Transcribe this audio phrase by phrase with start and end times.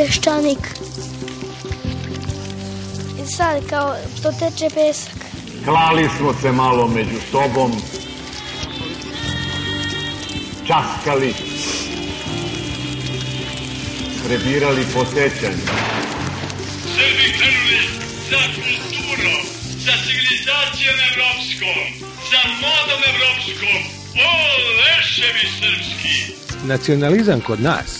[0.00, 0.64] peščanik.
[3.22, 5.18] I sad kao to teče pesak.
[5.64, 7.72] Klali smo se malo među sobom,
[10.66, 11.34] časkali,
[14.24, 15.66] prebirali po sećanju.
[16.96, 17.80] Srbi krenuli
[18.30, 19.42] za kulturom,
[19.84, 21.78] za civilizacijom evropskom,
[22.30, 23.80] za modom evropskom.
[24.28, 24.32] O,
[24.80, 26.16] leševi srpski!
[26.66, 27.99] Nacionalizam kod nas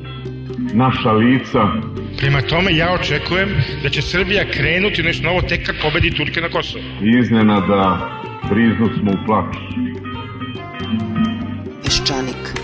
[0.73, 1.59] naša lica.
[2.17, 3.49] Prema tome, ja očekujem
[3.83, 6.83] da će Srbija krenuti nešto novo tek kad pobedi Turke na Kosovo.
[7.21, 8.09] Iznenada
[8.49, 9.55] briznu smo u plač.
[11.83, 12.61] Peščanik.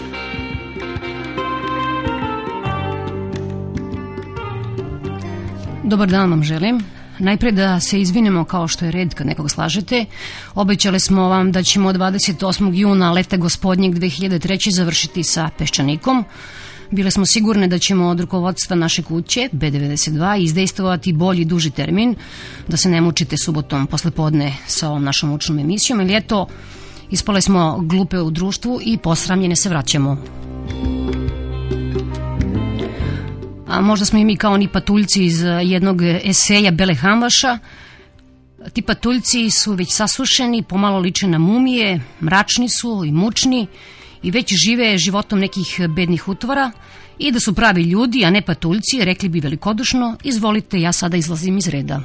[5.84, 6.80] Dobar dan vam želim.
[7.20, 10.06] Najpre da se izvinemo kao što je red kad nekog slažete.
[10.56, 12.72] Obećali smo vam da ćemo 28.
[12.74, 14.76] juna leta gospodnjeg 2003.
[14.76, 16.26] završiti sa Peščanikom.
[16.92, 22.16] Bile smo sigurne da ćemo od rukovodstva naše kuće, B92, izdejstovati bolji duži termin,
[22.68, 26.48] da se ne mučite subotom poslepodne sa ovom našom učnom emisijom, ali eto,
[27.12, 30.18] ispale smo glupe u društvu i posramljene se vraćamo.
[33.68, 37.60] A možda smo i mi kao oni patuljci iz eh, jednog eseja Bele Hamvaša.
[38.74, 43.68] Ti patuljci su već sasušeni, pomalo liče na mumije, mračni su i mučni
[44.24, 46.72] i već žive životom nekih bednih utvora
[47.20, 51.58] i da su pravi ljudi, a ne patuljci, rekli bi velikodušno, izvolite, ja sada izlazim
[51.58, 52.02] iz reda.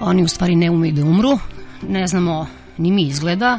[0.00, 1.38] Oni u stvari ne umeju da umru,
[1.88, 2.46] ne znamo
[2.78, 3.58] ni mi izgleda,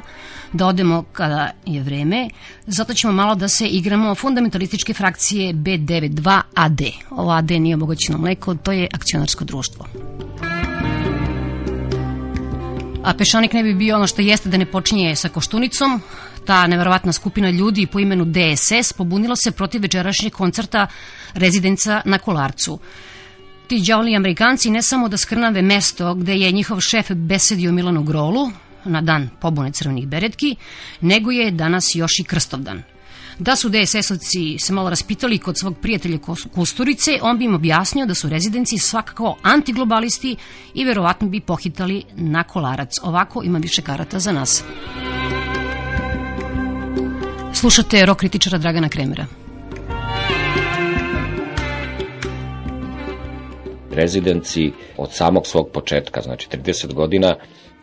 [0.53, 2.29] da odemo kada je vreme,
[2.67, 6.91] zato ćemo malo da se igramo fundamentalističke frakcije B92AD.
[7.09, 9.85] Ovo AD nije obogaćeno mleko, to je akcionarsko društvo.
[13.07, 16.01] A Pešanik ne bi bio ono što jeste da ne počinje sa Koštunicom.
[16.45, 20.87] Ta neverovatna skupina ljudi po imenu DSS pobunila se protiv večerašnjeg koncerta
[21.33, 22.79] rezidenca na Kolarcu.
[23.67, 28.51] Ti đavli Amerikanci ne samo da skrnave mesto gde je njihov šef besedio Milanu Grolu
[28.85, 30.55] na dan pobune crvenih beretki,
[31.01, 32.83] nego je danas još i Krstovdan.
[33.39, 36.17] Da su DSS-ovci se malo raspitali kod svog prijatelja
[36.55, 40.35] Kusturice, on bi im objasnio da su rezidenci svakako antiglobalisti
[40.73, 42.95] i verovatno bi pohitali na kolarac.
[43.03, 44.63] Ovako ima više karata za nas.
[47.53, 49.25] Slušate rok kritičara Dragana Kremera.
[53.97, 57.35] rezidenci od samog svog početka, znači 30 godina,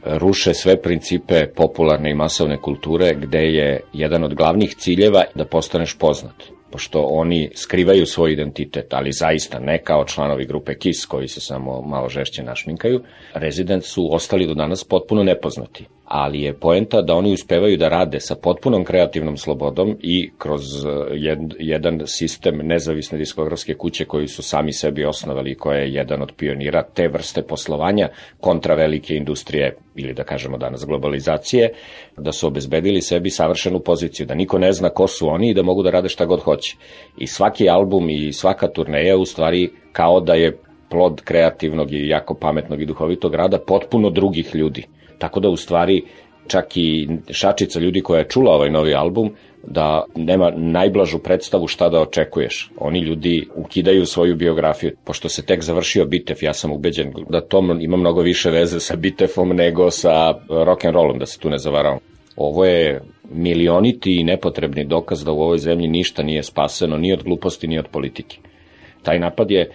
[0.05, 5.99] ruše sve principe popularne i masovne kulture gde je jedan od glavnih ciljeva da postaneš
[5.99, 6.35] poznat
[6.75, 11.83] pošto oni skrivaju svoj identitet, ali zaista ne kao članovi grupe KIS koji se samo
[11.83, 13.01] malo žešće našminkaju,
[13.35, 15.87] rezident su ostali do danas potpuno nepoznati.
[16.05, 20.91] Ali je poenta da oni uspevaju da rade sa potpunom kreativnom slobodom i kroz eh,
[21.13, 26.23] jed, jedan sistem nezavisne diskografske kuće koji su sami sebi osnovali i koja je jedan
[26.23, 28.09] od pionira te vrste poslovanja
[28.41, 31.73] kontra velike industrije ili da kažemo danas globalizacije,
[32.17, 35.63] da su obezbedili sebi savršenu poziciju, da niko ne zna ko su oni i da
[35.63, 36.77] mogu da rade šta god hoće.
[37.19, 40.59] I svaki album i svaka turneja u stvari kao da je
[40.89, 44.87] plod kreativnog i jako pametnog i duhovitog rada potpuno drugih ljudi.
[45.19, 46.03] Tako da u stvari
[46.47, 49.31] čak i šačica ljudi koja je čula ovaj novi album
[49.67, 52.71] da nema najblažu predstavu šta da očekuješ.
[52.79, 54.93] Oni ljudi ukidaju svoju biografiju.
[55.05, 58.97] Pošto se tek završio Bitev, ja sam ubeđen da to ima mnogo više veze sa
[58.97, 62.01] Bitefom nego sa rock and rollom, da se tu ne zavaravamo.
[62.37, 63.01] Ovo je
[63.31, 67.79] milioniti i nepotrebni dokaz da u ovoj zemlji ništa nije spaseno ni od gluposti ni
[67.79, 68.39] od politike.
[69.03, 69.71] Taj napad je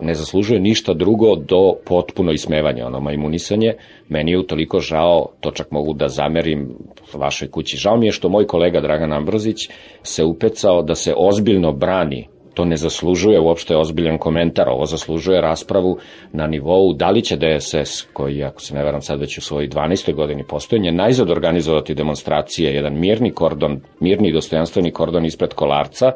[0.00, 3.74] ne zaslužuje ništa drugo do potpuno ismevanja, ono imunisanje.
[4.08, 6.74] Meni je utoliko žao, to čak mogu da zamerim
[7.14, 7.76] vašoj kući.
[7.76, 9.68] Žao mi je što moj kolega Dragan Ambrozić
[10.02, 15.98] se upecao da se ozbiljno brani to ne zaslužuje uopšte ozbiljan komentar, ovo zaslužuje raspravu
[16.32, 19.68] na nivou da li će DSS, koji, ako se ne veram sad već u svojoj
[19.68, 20.14] 12.
[20.14, 26.12] godini postojanja, najzad organizovati demonstracije, jedan mirni kordon, mirni i dostojanstveni kordon ispred kolarca,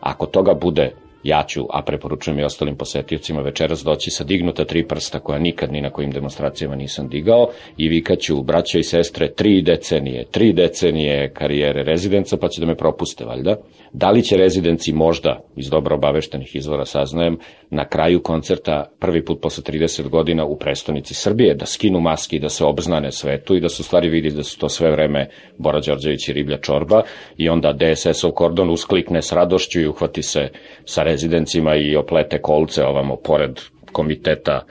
[0.00, 0.92] ako toga bude
[1.22, 5.72] ja ću, a preporučujem i ostalim posetiocima večeras doći sa dignuta tri prsta koja nikad
[5.72, 11.32] ni na kojim demonstracijama nisam digao i vikaću, braće i sestre, tri decenije, tri decenije
[11.32, 13.56] karijere rezidenca, pa će da me propuste, valjda.
[13.92, 17.38] Da li će rezidenci možda, iz dobro obaveštenih izvora saznajem,
[17.70, 22.40] na kraju koncerta, prvi put posle 30 godina u prestonici Srbije, da skinu maski i
[22.40, 25.28] da se obznane svetu i da su stvari vidi da su to sve vreme
[25.58, 27.02] Bora Đorđević i Riblja Čorba
[27.36, 30.48] i onda DSS-ov kordon usklikne s radošću i uhvati se
[30.84, 33.60] sa rezidencima i oplete kolce ovamo pored
[33.92, 34.62] komiteta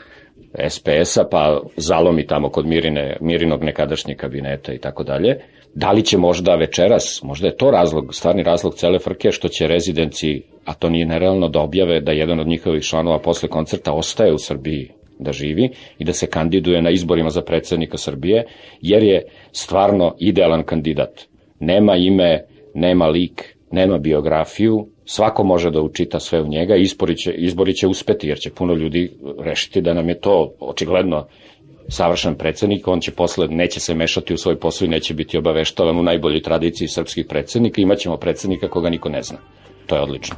[0.70, 5.40] SPS-a, pa zalomi tamo kod Mirine, Mirinog nekadašnjeg kabineta i tako dalje.
[5.76, 9.68] Da li će možda večeras, možda je to razlog, stvarni razlog cele frke, što će
[9.68, 14.34] rezidenci, a to nije nerealno da objave da jedan od njihovih članova posle koncerta ostaje
[14.34, 15.70] u Srbiji da živi
[16.00, 18.46] i da se kandiduje na izborima za predsednika Srbije,
[18.82, 21.28] jer je stvarno idealan kandidat.
[21.60, 22.44] Nema ime,
[22.74, 27.74] nema lik, nema biografiju, svako može da učita sve u njega i izbori će, izbori
[27.74, 31.28] će uspeti, jer će puno ljudi rešiti da nam je to očigledno
[31.90, 36.00] savršen predsednik, on će posle, neće se mešati u svoj posao i neće biti obaveštavan
[36.00, 39.38] u najboljoj tradiciji srpskih predsednika, imaćemo predsednika koga niko ne zna.
[39.86, 40.36] To je odlično.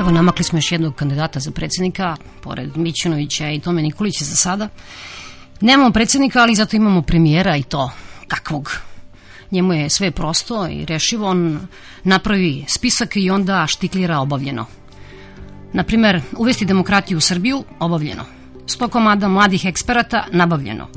[0.00, 4.68] Evo, namakli smo još jednog kandidata za predsednika, pored Mićunovića i Tome Nikolića za sada.
[5.60, 7.90] Nemamo predsednika, ali zato imamo premijera i to
[8.28, 8.91] kakvog.
[9.52, 11.60] Njemu je sve prosto i rešivo, on
[12.04, 14.66] napravi spisak i onda štiklira obavljeno.
[15.72, 18.24] Naprimer, uvesti demokratiju u Srbiju, obavljeno.
[18.66, 20.88] 100 komada mladih eksperata, nabavljeno.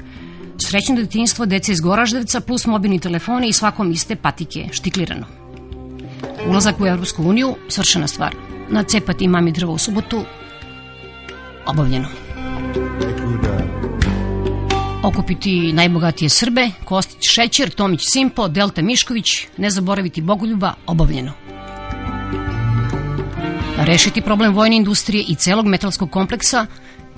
[0.68, 5.25] Srećno detinjstvo dece iz Goraždevca plus mobilni telefoni i svakom iste patike, štiklirano.
[6.50, 8.36] Ulazak u Evropsku uniju, svršena stvar.
[8.69, 10.24] Nacepati mami drvo u subotu,
[11.68, 12.08] obavljeno.
[15.06, 19.25] Okupiti najbogatije Srbe, Kostić Šećer, Tomić Simpo, Delta Mišković,
[19.57, 21.31] ne zaboraviti Bogoljuba, obavljeno.
[23.78, 26.66] Rešiti problem vojne industrije i celog metalskog kompleksa,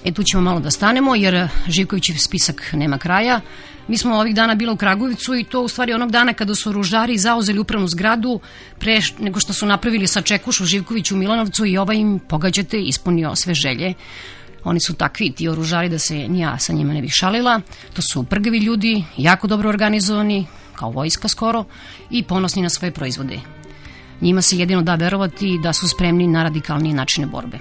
[0.05, 3.41] e tu ćemo malo da stanemo jer Živkovićev spisak nema kraja.
[3.87, 6.71] Mi smo ovih dana bila u Kragovicu i to u stvari onog dana kada su
[6.71, 8.39] ružari zauzeli upravnu zgradu
[8.79, 13.35] pre nego što su napravili sa Čekušu Živkoviću u Milanovcu i ovaj im, pogađate, ispunio
[13.35, 13.93] sve želje.
[14.63, 17.61] Oni su takvi, ti oružari, da se ni ja sa njima ne bih šalila.
[17.93, 20.45] To su prgavi ljudi, jako dobro organizovani,
[20.75, 21.63] kao vojska skoro,
[22.09, 23.39] i ponosni na svoje proizvode.
[24.21, 27.59] Njima se jedino da verovati da su spremni na radikalnije načine borbe.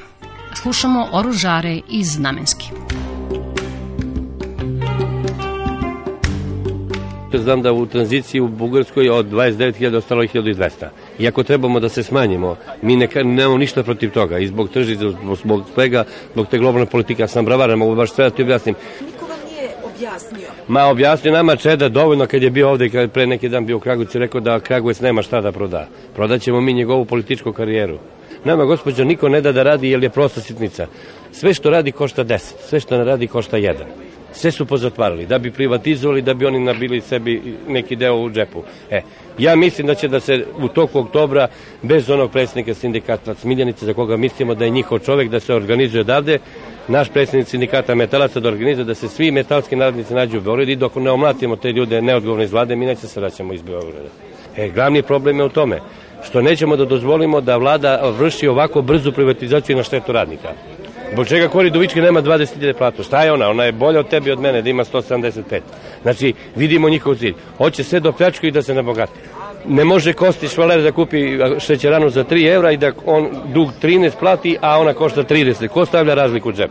[0.54, 2.66] Slušamo oružare iz Namenski.
[7.38, 10.70] Znam da u tranziciji u Bugarskoj od 29.000 ostalo je 1200.
[11.18, 15.10] Iako trebamo da se smanjimo, mi ne, nemamo ništa protiv toga i zbog tržišta,
[15.44, 18.74] zbog, svega, zbog te globalne politike, ja sam bravaran, mogu baš sve da ti objasnim.
[19.06, 20.48] Niko vam nije objasnio.
[20.68, 23.80] Ma objasnio nama Čeda dovoljno kad je bio ovde, kad pre neki dan bio u
[23.80, 25.88] Kragujevcu, rekao da Kragujevac nema šta da proda.
[26.14, 27.98] Prodaćemo mi njegovu političku karijeru.
[28.44, 30.86] Nama, gospođo, niko ne da da radi jer je prosta sitnica.
[31.32, 32.38] Sve što radi košta 10,
[32.68, 34.05] sve što ne radi košta 1
[34.36, 38.62] sve su pozatvarali, da bi privatizovali, da bi oni nabili sebi neki deo u džepu.
[38.90, 39.00] E,
[39.38, 41.48] ja mislim da će da se u toku oktobra,
[41.82, 46.00] bez onog predsjednika sindikata Smiljanice, za koga mislimo da je njihov čovek, da se organizuje
[46.00, 46.38] odavde,
[46.88, 50.76] naš predsjednik sindikata metalaca da organizuje da se svi metalski narodnici nađu u Beogradu i
[50.76, 54.08] dok ne omlatimo te ljude neodgovorne iz vlade, mi neće se vraćamo iz Beograda.
[54.56, 55.80] E, glavni problem je u tome
[56.24, 60.48] što nećemo da dozvolimo da vlada vrši ovako brzu privatizaciju na štetu radnika.
[61.12, 63.02] Zbog čega Kori Duvički nema 20.000 platu?
[63.02, 63.48] Šta je ona?
[63.48, 65.60] Ona je bolja od tebi od mene da ima 175.
[66.02, 67.34] Znači, vidimo njihov cilj.
[67.58, 69.12] Hoće sve do pljačku i da se nabogati.
[69.68, 74.10] Ne može Kostić Valer da kupi šećeranu za 3 evra i da on dug 13
[74.20, 75.68] plati, a ona košta 30.
[75.68, 76.70] Ko stavlja razliku u džep?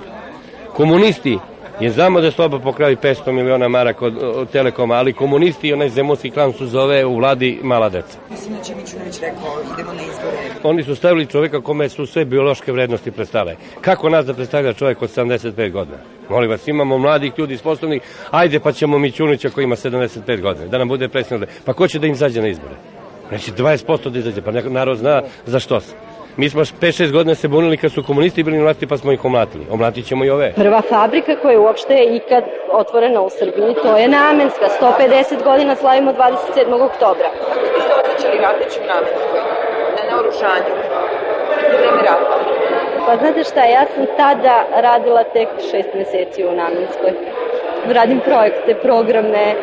[0.73, 1.37] Komunisti
[1.79, 5.73] Jer znamo da je Sloba pokrali 500 miliona maraka od, od Telekoma, ali komunisti i
[5.73, 8.17] onaj zemunski klan su zove u vladi mala deca.
[8.31, 10.37] Mislim da će Mićunović rekao, idemo na izbore.
[10.63, 13.55] Oni su stavili čoveka kome su sve biološke vrednosti predstave.
[13.81, 15.97] Kako nas da predstavlja čovek od 75 godina?
[16.29, 18.01] Molim vas, imamo mladih ljudi sposobnih,
[18.31, 21.49] ajde pa ćemo Mićunića koji ima 75 godina, da nam bude predsjednik.
[21.65, 22.75] Pa ko će da im zađe na izbore?
[23.31, 25.95] Neće 20% da izađe, pa narod zna za što se.
[26.37, 29.25] Mi smo 5-6 godina se bunili kad su komunisti bili na vlasti pa smo ih
[29.25, 29.65] omlatili.
[29.71, 30.53] Omlatit ćemo i ove.
[30.55, 34.65] Prva fabrika koja je uopšte ikad otvorena u Srbiji, to je namenska.
[34.81, 36.83] 150 godina slavimo 27.
[36.89, 37.29] oktobra.
[37.73, 39.41] Vi ste osjećali radeći u Namenskoj,
[39.97, 40.73] na naoružanju,
[41.71, 42.37] za vreme rata.
[43.05, 47.11] Pa znate šta, ja sam tada radila tek šest meseci u Namenskoj.
[47.87, 49.55] Radim projekte, programe,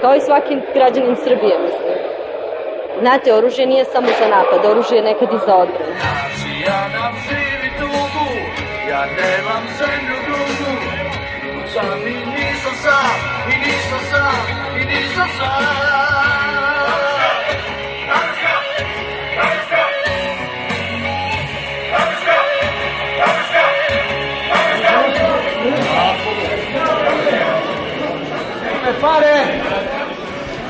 [0.00, 2.17] kao i svaki građanin Srbije, mislim.
[3.00, 5.94] Znate, oružje nije samo za napad, oružje je nekad i za odbranu.
[6.66, 8.28] Ja nam živi tugu,
[8.90, 10.72] ja nemam zemlju drugu,
[11.72, 13.18] sam i nisam sam,
[13.52, 14.34] i nisam sam,
[14.80, 15.77] i nisam sam.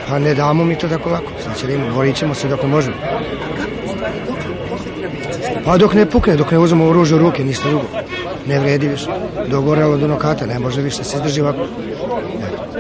[0.09, 1.33] Pa ne damo mi to tako lako.
[1.45, 2.97] Sad će da borit ćemo se dok možemo.
[5.65, 7.85] Pa dok ne pukne, dok ne uzmemo oružje u ruke, ništa drugo.
[8.47, 9.11] Ne vredi više.
[9.49, 11.67] Dogorelo do nokata, ne može više se izdrži ovako.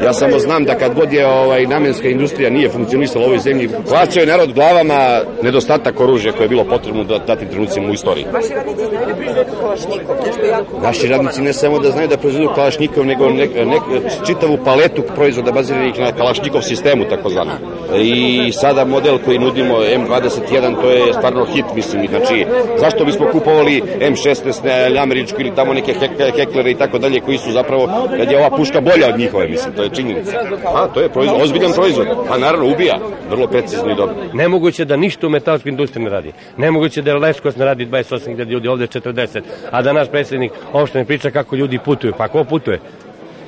[0.04, 3.68] Ja samo znam da kad god je ovaj, namenska industrija nije funkcionisala u ovoj zemlji,
[3.88, 8.26] plaćao je narod glavama nedostatak oružja koje je bilo potrebno da datim trenucima u istoriji.
[8.32, 10.80] Vaši radnici znaju da proizvedu kalašnikov, nešto jako...
[10.82, 13.82] Naši radnici ne samo da znaju da proizvedu kalašnikov, nego nek, nek,
[14.26, 17.52] čitavu paletu proizvoda baziranih na kalašnikov sistemu, takozvano.
[17.96, 22.08] I sada model koji nudimo M21, to je stvarno hit, mislim.
[22.08, 22.46] Znači,
[22.78, 25.94] zašto bismo kupovali M16 američku ili tamo neke
[26.36, 27.88] heklere i tako dalje, koji su zapravo,
[28.18, 30.38] kad je ova puška bolja od njihove, mislim, to je činjenica.
[30.74, 32.06] A, to je proizvod, ozbiljan proizvod.
[32.30, 32.98] A naravno, ubija.
[33.30, 34.14] Vrlo precizno i dobro.
[34.32, 36.32] Nemoguće da ništa u metalskoj industriji ne radi.
[36.56, 39.40] Nemoguće da Leskos ne radi 28.000 ljudi, ovde 40.
[39.70, 42.12] A da naš predsjednik opšte ne priča kako ljudi putuju.
[42.18, 42.80] Pa ko putuje?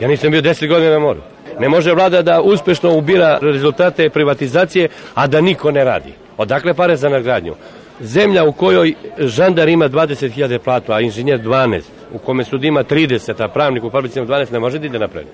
[0.01, 1.21] Ja nisam bio 10 godina na moru.
[1.61, 6.13] Ne može vlada da uspešno ubira rezultate privatizacije, a da niko ne radi.
[6.37, 7.55] Odakle pare za nagradnju?
[8.01, 11.83] Zemlja u kojoj žandar ima 20.000 platu, a inženjer 12,
[12.13, 14.99] u kome sud ima 30, a pravnik u fabrici ima 12, ne može da ide
[14.99, 15.27] napred.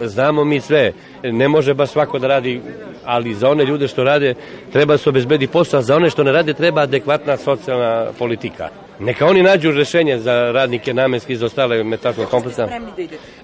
[0.00, 0.92] Znamo mi sve,
[1.22, 2.60] ne može baš svako da radi,
[3.04, 4.34] ali za one ljude što rade
[4.72, 8.68] treba se obezbedi posao, za one što ne rade treba adekvatna socijalna politika.
[8.98, 12.68] Neka oni nađu rešenje za radnike namenski za ostale metalskog kompleksa.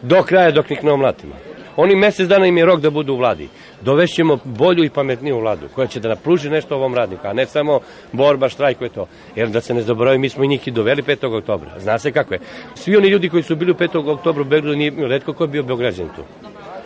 [0.02, 1.34] Do kraja dok ih ne omlatimo.
[1.76, 3.48] Oni mesec dana im je rok da budu u vladi.
[3.80, 7.80] Dovešćemo bolju i pametniju vladu koja će da napruži nešto ovom radniku, a ne samo
[8.12, 9.06] borba, štrajkuje to.
[9.36, 11.38] Jer da se ne zaboravi, mi smo i njih i doveli 5.
[11.38, 11.70] oktobra.
[11.78, 12.40] Zna se kako je.
[12.74, 14.12] Svi oni ljudi koji su bili u 5.
[14.12, 16.22] oktobru u Beogradu, nije redko ko je bio Beograđan tu.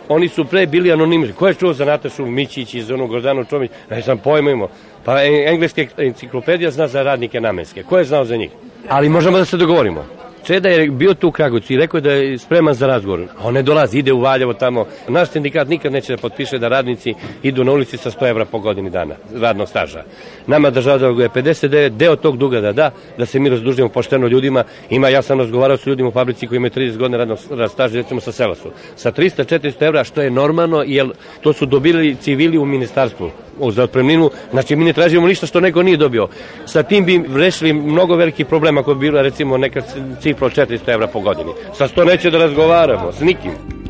[0.09, 1.33] Oni su pre bili anonimni.
[1.33, 3.71] Ko je čuo za Natašu Mićić i za onu Gordanu Čomić?
[3.89, 4.67] Ne znam, pojma imamo.
[5.05, 7.83] Pa engleska enciklopedija zna za radnike namenske.
[7.83, 8.51] Ko je znao za njih?
[8.89, 10.05] Ali možemo da se dogovorimo.
[10.43, 13.21] Čeda je bio tu u Kragovicu i rekao je da je spreman za razgovor.
[13.21, 14.85] A on ne dolazi, ide u Valjevo tamo.
[15.07, 18.59] Naš sindikat nikad neće da potpiše da radnici idu na ulici sa 100 evra po
[18.59, 20.03] godini dana radnog staža.
[20.47, 24.27] Nama država da je 59, deo tog duga da da, da se mi razdužimo pošteno
[24.27, 24.63] ljudima.
[24.89, 28.21] Ima, ja sam razgovarao sa ljudima u fabrici koji imaju 30 godina radnog staža, recimo
[28.21, 28.71] sa Selasu.
[28.95, 31.09] Sa 300-400 evra, što je normalno, jer
[31.41, 33.31] to su dobili civili u ministarstvu
[33.69, 36.27] za otpremninu, znači mi ne tražimo ništa što neko nije dobio.
[36.65, 39.81] Sa tim bi rešili mnogo velikih problema ako bi bila recimo neka
[40.21, 41.51] cifra od 400 evra po godini.
[41.77, 43.80] Sa sto neće da razgovaramo, s nikim.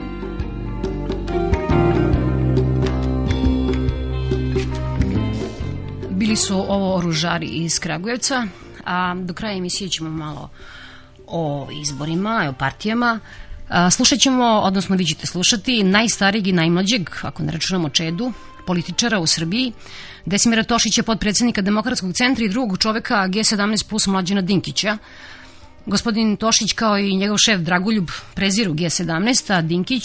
[6.21, 8.47] Bili su ovo oružari iz Kragujevca,
[8.85, 10.49] a do kraja emisije ćemo malo
[11.27, 13.19] o izborima, o partijama.
[13.91, 18.33] Slušat ćemo, odnosno vi ćete slušati, najstarijeg i najmlađeg, ako ne računamo Čedu,
[18.67, 19.73] političara u Srbiji,
[20.25, 24.97] Desimira Tošića, podpredsednika Demokratskog centra i drugog čoveka G17 plus Mlađana Dinkića.
[25.85, 30.03] Gospodin Tošić kao i njegov šef Dragoljub preziru G17, a Dinkić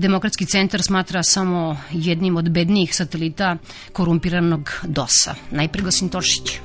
[0.00, 3.56] Demokratski centar smatra samo jednim od bednijih satelita
[3.92, 5.34] korumpiranog DOS-a.
[5.50, 6.58] Najpre Gosin Tošić.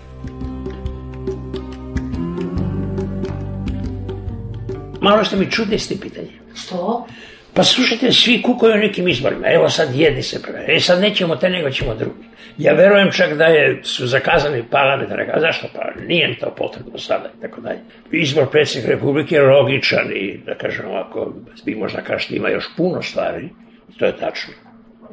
[5.02, 6.40] Malo ste mi čudne ste pitanje.
[6.56, 7.08] Što?
[7.54, 9.48] Pa slušajte, svi kukuju o nekim izborima.
[9.48, 10.66] Evo sad jedni se prve.
[10.68, 12.24] E sad nećemo te, nego ćemo drugi.
[12.58, 15.30] Ja verujem čak da je, su zakazani parlamentarne.
[15.34, 16.02] A zašto pa?
[16.08, 17.80] Nije to potrebno sada i tako dalje.
[18.12, 21.34] Izbor predsjednika Republike je logičan i da kažem ovako,
[21.66, 23.50] vi možda kažete ima još puno stvari.
[23.98, 24.54] To je tačno.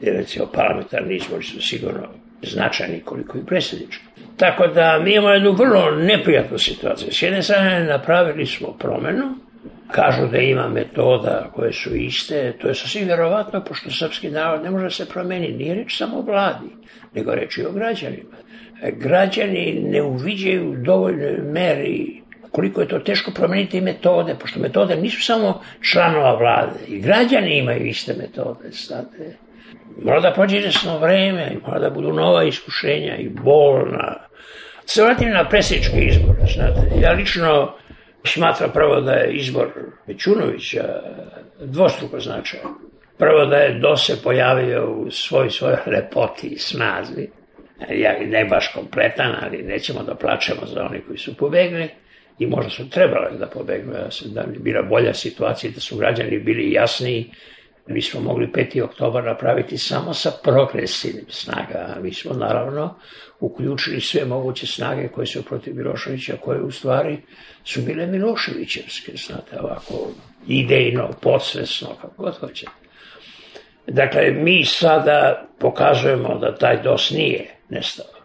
[0.01, 2.09] Jer recimo parlamentarni izbori su sigurno
[2.43, 4.05] značajni koliko i predsjednički.
[4.37, 7.13] Tako da mi imamo jednu vrlo neprijatnu situaciju.
[7.13, 9.35] S jedne strane napravili smo promenu,
[9.91, 14.71] kažu da ima metoda koje su iste, to je sasvim vjerovatno, pošto srpski narod ne
[14.71, 16.69] može se promeniti, nije reč samo o vladi,
[17.15, 18.37] nego reč i o građanima.
[18.93, 25.23] Građani ne uviđaju u dovoljnoj meri koliko je to teško promeniti metode, pošto metode nisu
[25.23, 29.37] samo članova vlade, i građani imaju iste metode, znate.
[30.05, 34.33] Mora da prođe izvesno vreme, mora da budu nova iskušenja i bolna,
[34.87, 37.01] Se vratim na presječke izbore, znate.
[37.01, 37.75] Ja lično
[38.25, 39.69] smatram prvo da je izbor
[40.07, 41.03] Mićunovića
[41.61, 42.75] dvostruko značajan.
[43.19, 47.29] Prvo da je do se pojavio u svoj svojoj lepoti i snazi.
[47.91, 51.89] Ja ne baš kompletan, ali nećemo da plačemo za oni koji su pobegli
[52.39, 53.93] i možda su trebali da pobegnu,
[54.25, 57.31] da bi bila bolja situacija, da su građani bili jasniji
[57.87, 58.83] Mi smo mogli 5.
[58.83, 61.97] oktobar napraviti samo sa progresivnim snaga.
[62.03, 62.95] Mi smo naravno
[63.41, 67.19] uključili sve moguće snage koje su protiv Miloševića, koje u stvari
[67.65, 70.11] su bile Miloševićevske, znate, ovako
[70.47, 72.73] idejno, podsvesno, kako god hoćete.
[73.87, 78.22] Dakle, mi sada pokazujemo da taj DOS nije nestao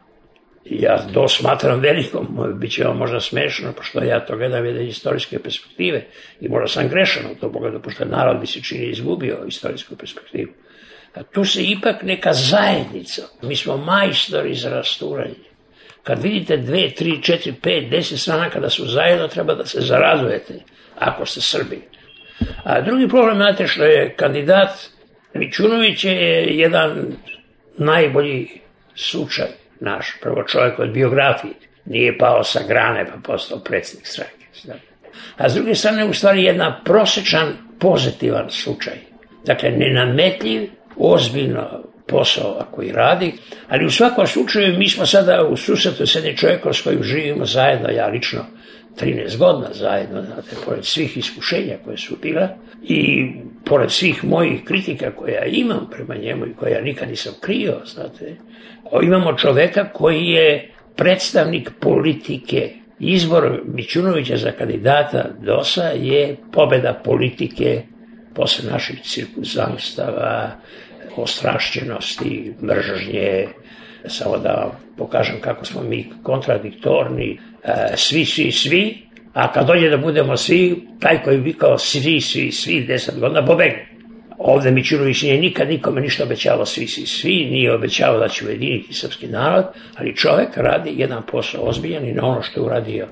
[0.69, 2.27] ja to smatram velikom,
[2.59, 6.05] bit će vam možda smešno, pošto ja to gledam jedne istorijske perspektive
[6.41, 10.51] i možda sam grešan u to pogledu, pošto narod bi se čini izgubio istorijsku perspektivu.
[11.15, 15.47] A tu se ipak neka zajednica, mi smo majstori za rasturanje.
[16.03, 20.53] Kad vidite dve, tri, četiri, pet, deset strana kada su zajedno, treba da se zaradujete,
[20.99, 21.81] ako ste Srbi.
[22.63, 24.69] A drugi problem, znate što je kandidat
[25.33, 27.15] Mićunović je jedan
[27.77, 28.47] najbolji
[28.95, 31.53] slučaj naš prvo čovjek od biografije,
[31.85, 34.45] nije pao sa grane pa postao predsjednik stranke.
[35.37, 38.93] A s druge strane, u stvari, jedna prosječan pozitivan slučaj.
[39.45, 43.33] Dakle, nenametljiv, ozbiljno posao koji radi,
[43.69, 47.45] ali u svakom slučaju mi smo sada u susretu s jednim čovjekom s kojim živimo
[47.45, 48.45] zajedno, ja lično
[49.01, 52.49] 13 godina zajedno, znate, pored svih iskušenja koje su bila
[52.83, 53.31] i
[53.65, 57.75] pored svih mojih kritika koje ja imam prema njemu i koje ja nikad nisam krio,
[57.85, 58.35] znate,
[59.03, 62.73] imamo čoveka koji je predstavnik politike.
[62.99, 67.81] Izbor Mićunovića za kandidata DOS-a je pobeda politike
[68.35, 70.51] posle naših cirkuzanstava,
[71.15, 73.47] ostrašćenosti, mržnje,
[74.09, 78.97] samo da pokažem kako smo mi kontradiktorni, e, svi, svi, svi,
[79.33, 83.86] a kad dođe da budemo svi, taj koji vikao svi, svi, svi, deset godina, pobegne.
[84.37, 88.93] Ovde Mićunović nije nikad nikome ništa obećavao svi, svi, svi, nije obećavao da će ujediniti
[88.93, 93.07] srpski narod, ali čovek radi jedan posao ozbiljan i na ono što je uradio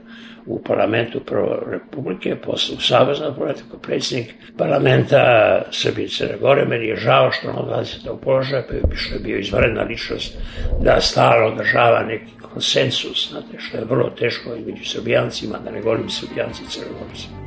[0.46, 6.66] u parlamentu prvo Republike, posle u Saveznom parlamentu predsjednik parlamenta Srbije i Crne Gore.
[6.66, 10.38] Meni je žao što on odlazi sa tog položaja, pa što je bio izvaredna ličnost
[10.82, 15.82] da stalo održava neki konsensus, znate, što je vrlo teško i među srbijancima, da ne
[15.82, 17.45] govorim srbijanci i crnogorci.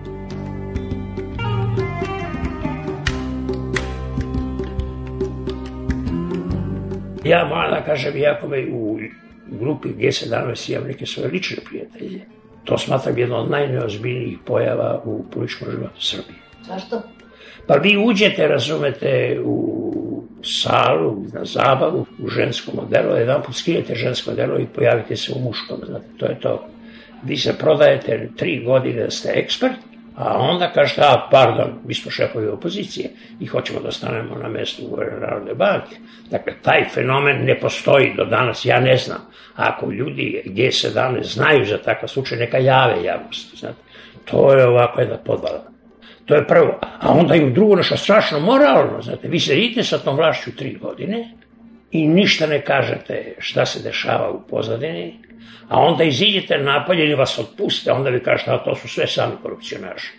[7.28, 8.98] Ja moram da kažem, iako me u
[9.60, 12.20] grupi G17 imam neke svoje lične prijatelje,
[12.64, 16.38] to smatram jedno od najneozbiljnijih pojava u političkom životu Srbije.
[16.62, 17.02] Zašto?
[17.66, 24.30] Pa vi uđete, razumete, u salu, na zabavu, u ženskom modelu, jedan put skinete žensko
[24.30, 26.68] modelo i pojavite se u muškom, znate, to je to.
[27.22, 29.76] Vi se prodajete tri godine da ste ekspert,
[30.18, 34.83] a onda kažete, a pardon, mi smo šefovi opozicije i hoćemo da stanemo na mestu
[34.87, 35.96] u Narodne banke.
[36.31, 39.18] Dakle, taj fenomen ne postoji do danas, ja ne znam.
[39.57, 43.57] Ako ljudi G17 znaju za takav slučaj, neka jave javnosti.
[43.57, 43.78] Znate.
[44.24, 45.64] To je ovako jedna podvala.
[46.26, 46.78] To je prvo.
[47.00, 49.02] A onda im drugo nešto strašno moralno.
[49.02, 51.35] Znate, vi sedite sa tom vlašću tri godine
[51.90, 55.18] i ništa ne kažete šta se dešava u pozadini,
[55.68, 59.33] a onda iziđete napolje i vas otpuste, onda vi kažete, a to su sve sami
[59.42, 60.12] korupcionaši.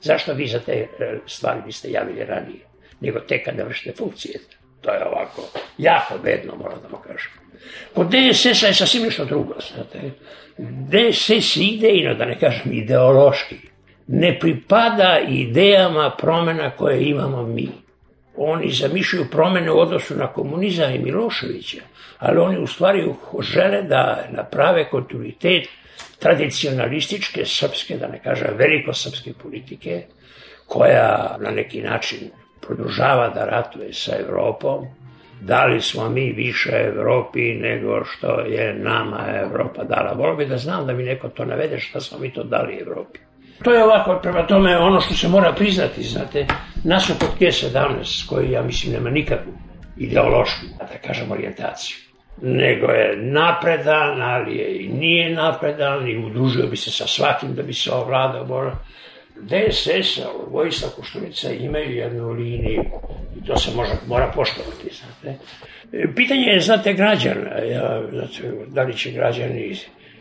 [0.00, 0.86] Zašto vi za te e,
[1.26, 2.60] stvari biste javili ranije,
[3.00, 4.38] nego tek kad ne vršite funkcije?
[4.80, 5.42] To je ovako,
[5.78, 7.32] jako bedno, moram da vam kažem.
[7.94, 10.10] Kod DSS-a je sasvim nešto drugo, znate.
[10.58, 13.56] DSS idejno, da ne kažem ideološki,
[14.06, 17.68] ne pripada idejama promena koje imamo mi.
[18.36, 21.82] Oni zamišljaju promene u odnosu na komunizam i Miloševića,
[22.18, 25.68] ali oni u stvari žele da naprave kontinuitet
[26.18, 30.02] tradicionalističke srpske, da ne kažem velikosrpske politike,
[30.66, 32.18] koja na neki način
[32.60, 34.86] produžava da ratuje sa Evropom,
[35.40, 40.12] da li smo mi više Evropi nego što je nama Evropa dala.
[40.12, 43.18] Volio bi da znam da mi neko to navede šta smo mi to dali Evropi.
[43.62, 46.46] To je ovako, prema tome, ono što se mora priznati, znate,
[46.84, 49.52] nasuprot G17, koji ja mislim nema nikakvu
[49.96, 51.96] ideološku, da kažem, orijentaciju,
[52.42, 57.62] nego je napredan, ali je i nije napredan i udružio bi se sa svakim da
[57.62, 58.76] bi se ovladao, mora.
[59.40, 60.20] DSS,
[60.50, 62.84] Vojislav Koštunica imaju jednu liniju
[63.36, 65.38] i to se može, mora poštovati, znate.
[66.16, 69.74] Pitanje je, znate, građana, ja, znate, da li će građani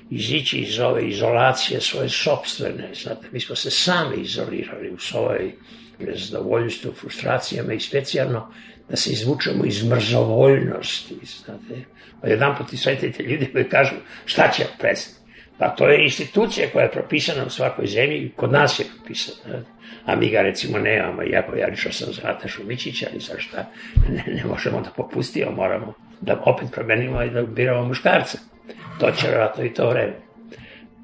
[0.10, 5.52] izići iz ove izolacije svoje sobstvene, znate, mi smo se sami izolirali u svojoj
[6.00, 8.54] nezadovoljstvu, frustracijama i specijalno
[8.90, 11.86] da se izvučemo iz mrzovoljnosti, znate.
[12.22, 13.96] Pa jedan put i sretite ljudi koji kažu
[14.26, 15.20] šta će predstaviti.
[15.58, 19.64] Pa to je institucija koja je propisana u svakoj zemlji, kod nas je propisana.
[20.06, 23.72] A mi ga recimo nemamo, iako ja lično sam za Natašu Mićića, ali za šta
[24.10, 28.38] ne, ne možemo da popustimo, moramo da opet promenimo i da biramo muškarca.
[29.00, 30.14] To će vjerojatno i to vreme.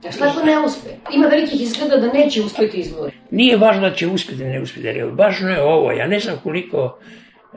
[0.08, 0.89] A šta ako ne uspe?
[1.13, 3.12] Ima velikih izgleda da neće uspeti izbori.
[3.32, 5.91] Nije važno da će uspjeti ili ne uspjeti, jer važno je ovo.
[5.91, 6.99] Ja ne znam koliko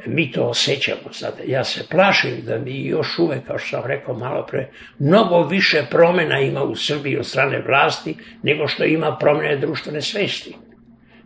[0.06, 1.32] mi to osjećamo sad.
[1.46, 4.68] Ja se plašim da mi još uvek, kao što sam rekao malo pre,
[4.98, 10.56] mnogo više promjena ima u Srbiji od strane vlasti nego što ima promjene društvene svesti.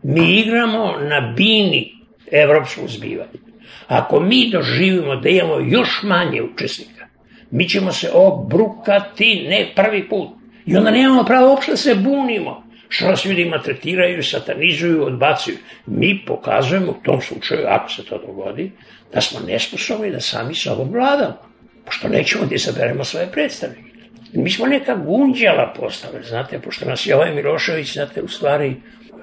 [0.03, 1.93] Mi igramo na bini
[2.31, 3.52] evropskog zbivanja.
[3.87, 7.07] Ako mi doživimo da imamo još manje učesnika,
[7.51, 10.29] mi ćemo se obrukati ne prvi put.
[10.67, 12.63] I onda nemamo pravo uopšte da se bunimo.
[12.89, 15.57] Što nas ljudi maltretiraju, satanizuju, odbacuju.
[15.87, 18.73] Mi pokazujemo u tom slučaju, ako se to dogodi,
[19.15, 21.39] da smo nesposobni da sami sobom vladamo.
[21.85, 23.93] Pošto nećemo da izaberemo svoje predstavnike.
[24.33, 28.77] Mi smo neka gunđala postave, znate, pošto nas je ovaj Milošević, znate, u stvari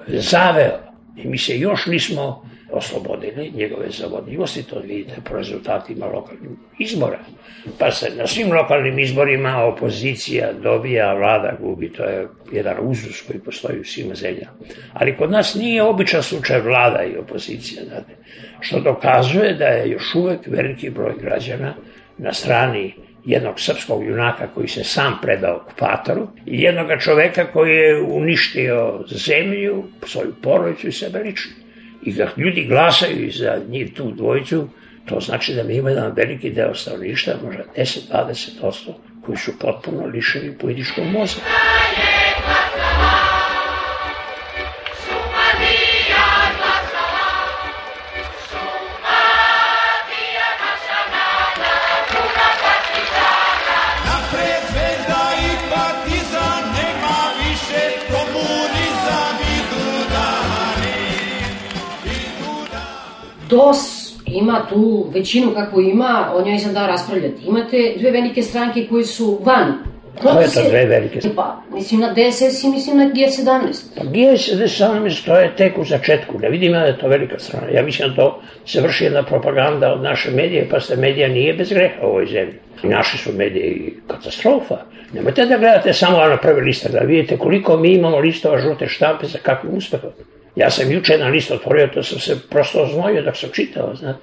[0.06, 0.78] zaveo.
[1.16, 7.18] I mi se još nismo oslobodili njegove zavodljivosti, to vidite po rezultatima lokalnih izbora.
[7.78, 13.40] Pa se na svim lokalnim izborima opozicija dobija, vlada gubi, to je jedan uzus koji
[13.40, 14.52] postoji u svima zemljama.
[14.92, 18.16] Ali kod nas nije običan slučaj vlada i opozicija, znate,
[18.60, 21.74] što dokazuje da je još uvek veliki broj građana
[22.18, 28.02] na strani jednog srpskog junaka koji se sam predao okupatoru i jednog čoveka koji je
[28.02, 31.52] uništio zemlju, svoju porodicu i sebe lično
[32.02, 34.68] i da ljudi glasaju za njih tu dvojicu,
[35.06, 40.58] to znači da mi ima jedan veliki deo stanovništva, možda 10-20%, koji su potpuno lišeni
[40.58, 41.40] političkog mozga.
[63.50, 67.46] DOS ima tu većinu kako ima, o njoj sam da raspravljati.
[67.46, 69.74] Imate dve velike stranke koje su van.
[70.22, 71.36] Koje to dve velike stranke?
[71.36, 73.96] Pa, mislim na DSS i mislim na G17.
[73.96, 77.66] Pa G17 to je tek u začetku, ne vidim ja da je to velika strana.
[77.74, 81.54] Ja mislim da to se vrši jedna propaganda od naše medije, pa se medija nije
[81.54, 82.54] bez greha u ovoj zemlji.
[82.82, 84.76] I naši su mediji katastrofa.
[85.12, 89.26] Nemojte da gledate samo na prve liste, da vidite koliko mi imamo listova žute štampe
[89.26, 90.10] za kakvim uspehom.
[90.56, 94.18] Ja sam juče jedan list otvorio, to sam se prosto oznojio dok sam čitao, znate.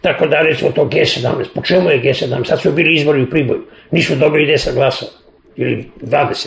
[0.00, 2.46] Tako da recimo to G17, po čemu je G17?
[2.46, 5.10] Sad su bili izbori u Priboju, nisu dobili 10 glasova,
[5.56, 6.46] ili 20.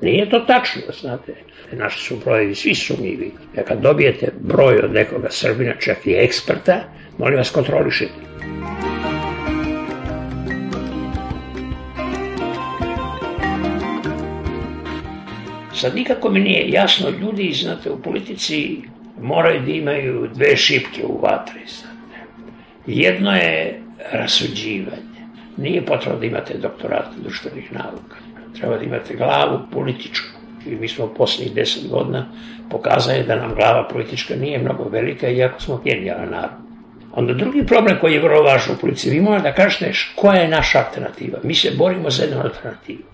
[0.00, 1.34] Nije to tačno, znate.
[1.72, 3.30] Naši su brojevi svi sumnjivi.
[3.56, 6.80] Ja kad dobijete broj od nekoga Srbina, čak i eksperta,
[7.18, 8.12] molim vas kontrolišite.
[15.74, 18.78] Sad nikako mi nije jasno, ljudi, znate, u politici
[19.20, 21.94] moraju da imaju dve šipke u vatri, znate.
[22.86, 23.80] Jedno je
[24.12, 25.20] rasuđivanje.
[25.56, 28.16] Nije potrebno da imate doktorat društvenih nauka.
[28.58, 30.26] Treba da imate glavu političku.
[30.66, 32.26] I mi smo u posljednjih deset godina
[32.70, 36.64] pokazali da nam glava politička nije mnogo velika, iako smo genijalan narod.
[37.12, 40.78] Onda drugi problem koji je vrlo važan u policiji, vi da kažete koja je naša
[40.78, 41.38] alternativa.
[41.42, 43.13] Mi se borimo za jednu alternativu.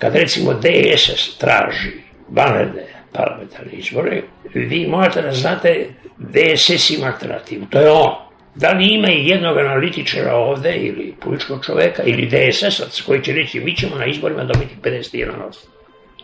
[0.00, 1.90] Kad recimo DSS traži
[2.28, 4.22] vanredne parlamentarne izbore,
[4.54, 5.86] vi morate da znate
[6.18, 7.66] DSS ima alternativu.
[7.70, 8.10] To je on.
[8.54, 13.60] Da li ima i jednog analitičara ovde ili političkog čoveka ili DSS-ovac koji će reći
[13.60, 15.30] mi ćemo na izborima dobiti 51%.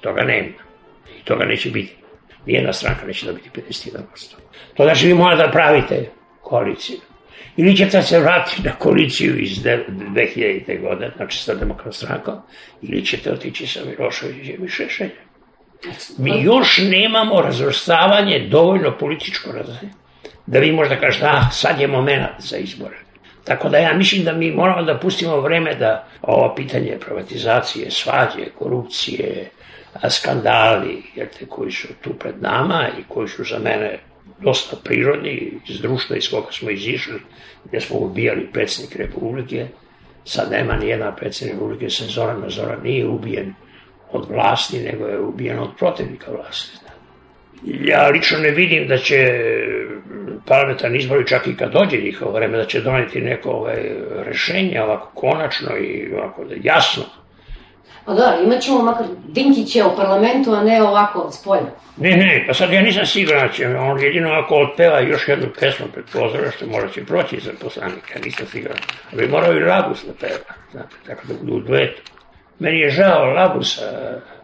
[0.00, 0.48] Toga nema.
[1.20, 1.96] I toga neće biti.
[2.46, 3.98] Nijedna stranka neće dobiti 51%.
[4.76, 6.10] To znači vi morate da pravite
[6.42, 6.96] koaliciju.
[7.56, 10.80] Ili ćete se vratiti na koaliciju iz 2000.
[10.80, 12.34] godine, znači sa demokratnom strankom,
[12.82, 15.12] ili ćete otići sa Miloševićem i Šešeljem.
[16.18, 20.06] Mi još nemamo razvrstavanje dovoljno političko razvrstavanje
[20.46, 22.96] da vi možda kažete, ah, sad je moment za izbore.
[23.44, 28.50] Tako da ja mislim da mi moramo da pustimo vreme da ovo pitanje privatizacije, svađe,
[28.58, 29.50] korupcije,
[30.10, 33.98] skandali, jer te koji su tu pred nama i koji su za mene
[34.40, 37.20] dosta prirodni iz društva iz koga smo izišli,
[37.64, 39.66] gdje smo ubijali predsjednik Republike,
[40.24, 43.54] sad nema ni jedan predsjednik Republike, se Zoran Zoran nije ubijen
[44.12, 46.78] od vlasti, nego je ubijen od protivnika vlasti.
[47.64, 49.16] Ja lično ne vidim da će
[50.46, 53.90] parlamentarni izbori, čak i kad dođe njihovo vreme, da će doneti neko ovaj,
[54.24, 57.02] rešenje ovako konačno i ovako jasno.
[58.06, 61.70] Pa da, imat ćemo makar Dinkića u parlamentu, a ne ovako s polja.
[61.96, 65.46] Ne, ne, pa sad ja nisam siguran da će on jedino ako otpeva još jednu
[65.60, 68.78] pesmu pred pozorište, možda će proći za poslanika, nisam siguran.
[69.12, 72.02] Ali morao i Labus da peva, znate, tako da budu u duetu.
[72.58, 73.82] Meni je žao Labusa,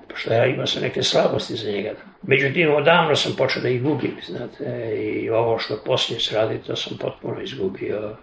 [0.09, 1.91] pošto ja imao sam neke slabosti za njega.
[2.23, 6.77] Međutim, odavno sam počeo da ih gubim, znate, i ovo što poslije se radi, to
[6.77, 8.17] sam potpuno izgubio.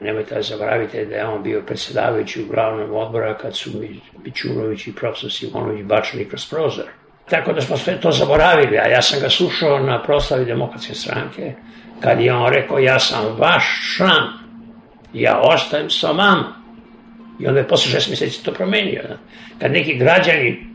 [0.00, 4.86] Nemojte da zaboravite da je on bio predsjedavajući u glavnom odbora kad su mi Bićunović
[4.86, 6.86] i profesor Simonović bačeni kroz prozor.
[7.30, 11.52] Tako da smo sve to zaboravili, a ja sam ga slušao na proslavi demokratske stranke,
[12.00, 14.32] kad je on rekao ja sam vaš član,
[15.12, 16.56] ja ostajem sa vama.
[17.40, 19.02] I onda je posle šest mjeseci to promenio.
[19.60, 20.66] Kad neki građani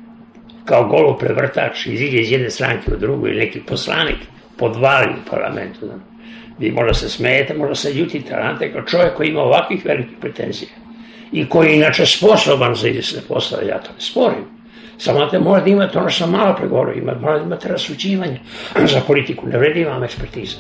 [0.66, 4.18] kao golu prevrtač iziđe iz jedne stranke u drugu ili neki poslanik
[4.58, 5.92] podvali u parlamentu.
[6.62, 10.70] Vi možda se smijete, možda se ljutite, ali kao čovjek koji ima ovakvih velikih pretenzija
[11.32, 14.46] i koji je inače sposoban za izvjesne poslove, ja to ne sporim.
[14.98, 18.40] Samo te mora da imate ono što sam malo pregovorio, ima, mora da imate rasuđivanje
[18.86, 20.58] za politiku, ne vredi vam ekspertiza.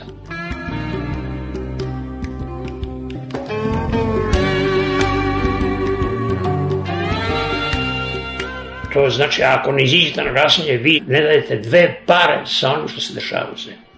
[8.93, 13.01] To znači, ako ne iziđete na glasanje, vi ne dajete dve pare sa onim što
[13.01, 13.90] se dešava u zemlji.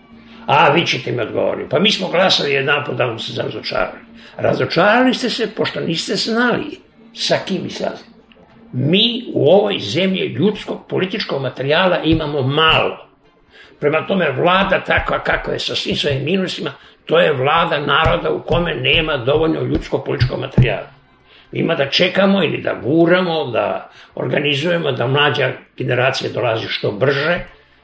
[0.45, 1.69] A, vi ćete mi odgovoriti.
[1.69, 3.99] Pa mi smo glasali jedan put da se razočarali.
[4.37, 6.79] Razočarali ste se pošto niste znali
[7.13, 8.09] sa kim izlazite.
[8.73, 13.07] Mi u ovoj zemlji ljudskog političkog materijala imamo malo.
[13.79, 16.71] Prema tome, vlada takva kakva je sa svim svojim minusima,
[17.05, 20.87] to je vlada naroda u kome nema dovoljno ljudskog političkog materijala.
[21.51, 27.39] Ima da čekamo ili da guramo, da organizujemo, da mlađa generacija dolazi što brže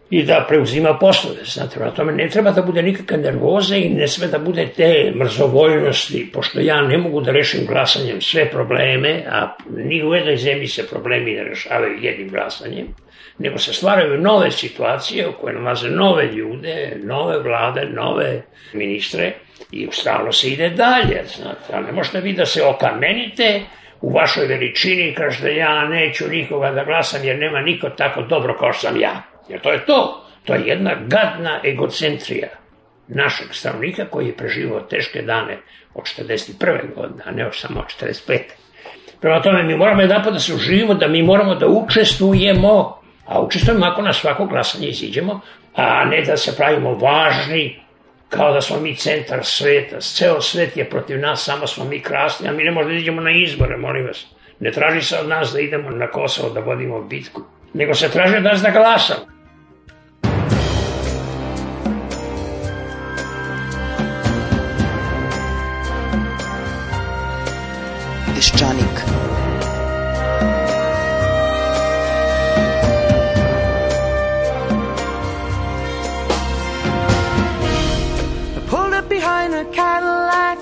[0.10, 1.44] i da preuzima poslove.
[1.44, 5.12] Znate, na tome ne treba da bude nikakve nervoze i ne sve da bude te
[5.16, 10.68] mrzovoljnosti, pošto ja ne mogu da rešim glasanjem sve probleme, a ni u jednoj zemlji
[10.68, 12.88] se problemi ne rešavaju jednim glasanjem,
[13.38, 18.42] nego se stvaraju nove situacije u koje nalaze nove ljude, nove vlade, nove
[18.74, 19.34] ministre
[19.72, 21.24] i stalno se ide dalje.
[21.26, 23.62] Znate, a ne možete vi da se okamenite
[24.02, 28.58] u vašoj veličini i kažete ja neću nikoga da glasam jer nema niko tako dobro
[28.60, 29.29] kao sam ja.
[29.50, 30.26] Jer to je to.
[30.46, 32.48] To je jedna gadna egocentrija
[33.08, 35.58] našeg stanovnika koji je preživao teške dane
[35.94, 36.96] od 41.
[36.96, 38.40] godine, a ne od samo od 45.
[39.22, 43.86] Prema tome, mi moramo jedan da se uživimo, da mi moramo da učestvujemo, a učestvujemo
[43.86, 45.40] ako na svako glasanje iziđemo,
[45.76, 47.80] a ne da se pravimo važni,
[48.30, 50.00] kao da smo mi centar sveta.
[50.00, 53.22] Ceo svet je protiv nas, samo smo mi krasni, a mi ne možemo da idemo
[53.22, 54.26] na izbore, molim vas.
[54.60, 57.42] Ne traži se od nas da idemo na Kosovo da vodimo bitku,
[57.74, 59.39] nego se traži od nas da glasamo.
[68.40, 68.98] Peščanik.
[78.70, 80.60] pulled up behind a Cadillac.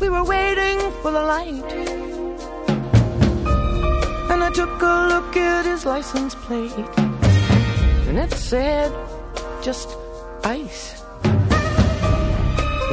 [0.00, 1.70] We were waiting for the light.
[4.30, 6.78] And I took a look at his license plate.
[8.06, 8.92] And it said,
[9.62, 10.05] just.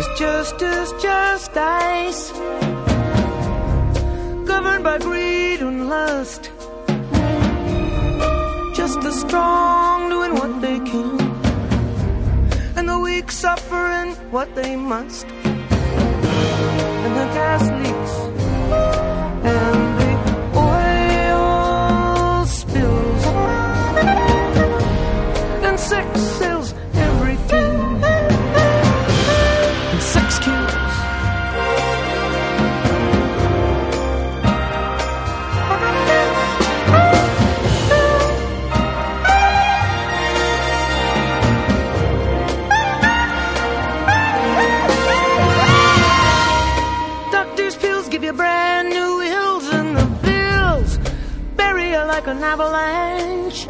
[0.05, 2.31] It's just as just ice.
[4.51, 6.51] Governed by greed and lust.
[8.75, 11.21] Just the strong doing what they can
[12.75, 15.25] and the weak suffering what they must.
[17.05, 18.13] And the gas leaks,
[19.55, 20.13] and the
[20.75, 23.25] oil spills,
[25.63, 26.52] and sex
[52.53, 53.67] avalanche.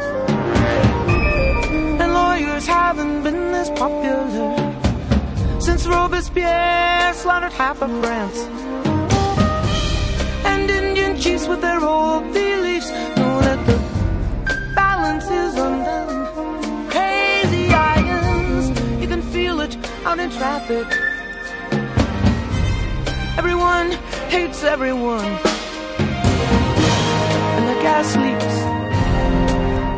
[2.02, 4.56] And lawyers haven't been this popular
[5.60, 8.40] since Robespierre slaughtered half of France.
[10.52, 13.78] And Indian chiefs with their old beliefs know that the
[14.76, 16.90] balance is undone.
[16.90, 18.66] Crazy irons,
[19.02, 19.74] you can feel it
[20.06, 20.88] out in traffic.
[23.38, 23.92] Everyone
[24.28, 25.53] hates everyone.
[27.84, 28.56] Gas leaks.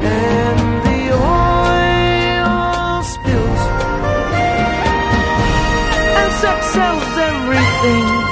[0.01, 3.63] And the oil spills.
[6.19, 8.24] And sex sells everything.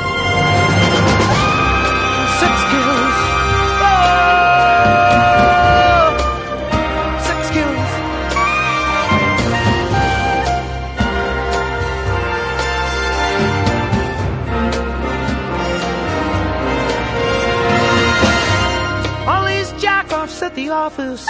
[20.93, 21.25] Office,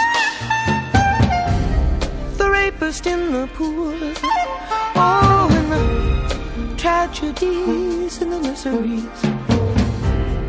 [2.36, 3.94] the rapist in the pool.
[4.96, 9.20] Oh, and the tragedies and the miseries.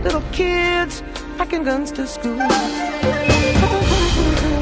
[0.03, 1.01] Little kids
[1.37, 2.37] packing guns to school.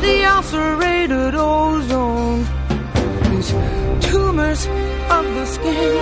[0.06, 2.46] The ulcerated ozone,
[3.32, 3.52] these
[4.08, 4.68] tumors
[5.18, 5.98] of the skin.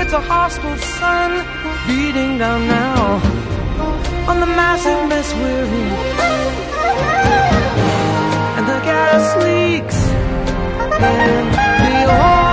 [0.00, 1.30] It's a hostile sun
[1.88, 3.35] beating down now
[4.36, 5.92] on the massive mess we're in.
[8.56, 9.98] And the gas leaks
[11.00, 11.46] and
[11.86, 12.45] the oil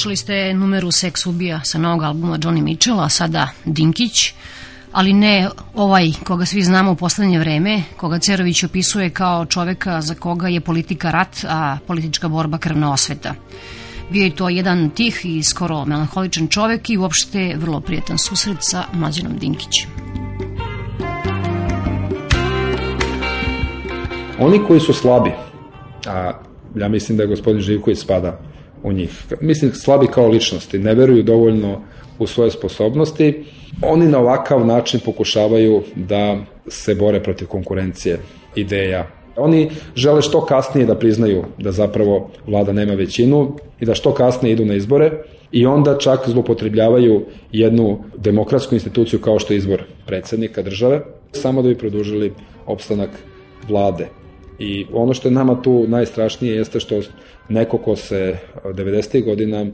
[0.00, 4.32] Slušali ste numeru Seks ubija sa novog albuma Johnny Mitchella, a sada Dinkić,
[4.92, 10.14] ali ne ovaj koga svi znamo u poslednje vreme, koga Cerović opisuje kao čoveka za
[10.14, 13.34] koga je politika rat, a politička borba krvna osveta.
[14.10, 18.84] Bio je to jedan tih i skoro melanholičan čovek i uopšte vrlo prijetan susret sa
[18.92, 19.90] mlađanom Dinkićem.
[24.38, 25.32] Oni koji su slabi,
[26.06, 26.32] a
[26.74, 28.49] ja mislim da je gospodin Živković spada
[28.82, 31.80] u njih, mislim slabi kao ličnosti, ne veruju dovoljno
[32.18, 33.44] u svoje sposobnosti,
[33.82, 36.38] oni na ovakav način pokušavaju da
[36.68, 38.18] se bore protiv konkurencije
[38.54, 39.06] ideja.
[39.36, 44.52] Oni žele što kasnije da priznaju da zapravo vlada nema većinu i da što kasnije
[44.52, 45.10] idu na izbore
[45.52, 51.00] i onda čak zlopotrebljavaju jednu demokratsku instituciju kao što je izbor predsednika države,
[51.32, 52.32] samo da bi produžili
[52.66, 53.10] opstanak
[53.68, 54.19] vlade.
[54.60, 57.00] I ono što je nama tu najstrašnije jeste što
[57.48, 59.24] neko ko se 90.
[59.24, 59.66] godina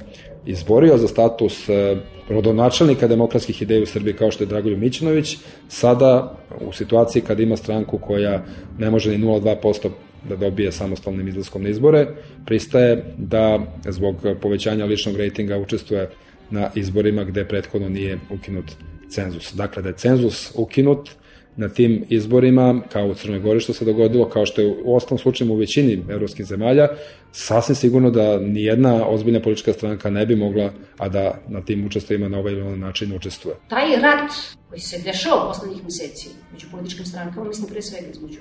[0.46, 1.96] izborio za status e,
[2.28, 5.36] rodonačelnika demokratskih ideja u Srbiji kao što je Dragoljub Mićinović,
[5.68, 6.36] sada
[6.68, 8.44] u situaciji kad ima stranku koja
[8.78, 9.88] ne može ni 0,2%
[10.28, 12.06] da dobije samostalnim izlaskom na izbore,
[12.46, 16.10] pristaje da zbog povećanja ličnog rejtinga učestvuje
[16.50, 18.72] na izborima gde prethodno nije ukinut
[19.08, 19.54] cenzus.
[19.54, 21.10] Dakle, da je cenzus ukinut,
[21.56, 25.18] na tim izborima, kao u Crnoj Gori što se dogodilo, kao što je u ostalom
[25.18, 26.88] slučaju u većini evropskih zemalja,
[27.32, 31.86] sasvim sigurno da ni jedna ozbiljna politička stranka ne bi mogla, a da na tim
[31.86, 33.56] učestvima na ovaj ili onaj način učestvuje.
[33.68, 34.32] Taj rat
[34.68, 38.40] koji se dešava u poslednjih meseci među političkim strankama, mislim pre svega između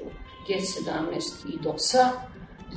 [0.49, 2.11] G17 i DOS-a,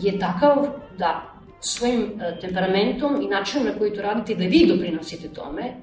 [0.00, 0.66] je takav
[0.98, 5.74] da svojim e, temperamentom i načinom na koji to radite, da vi doprinosite tome,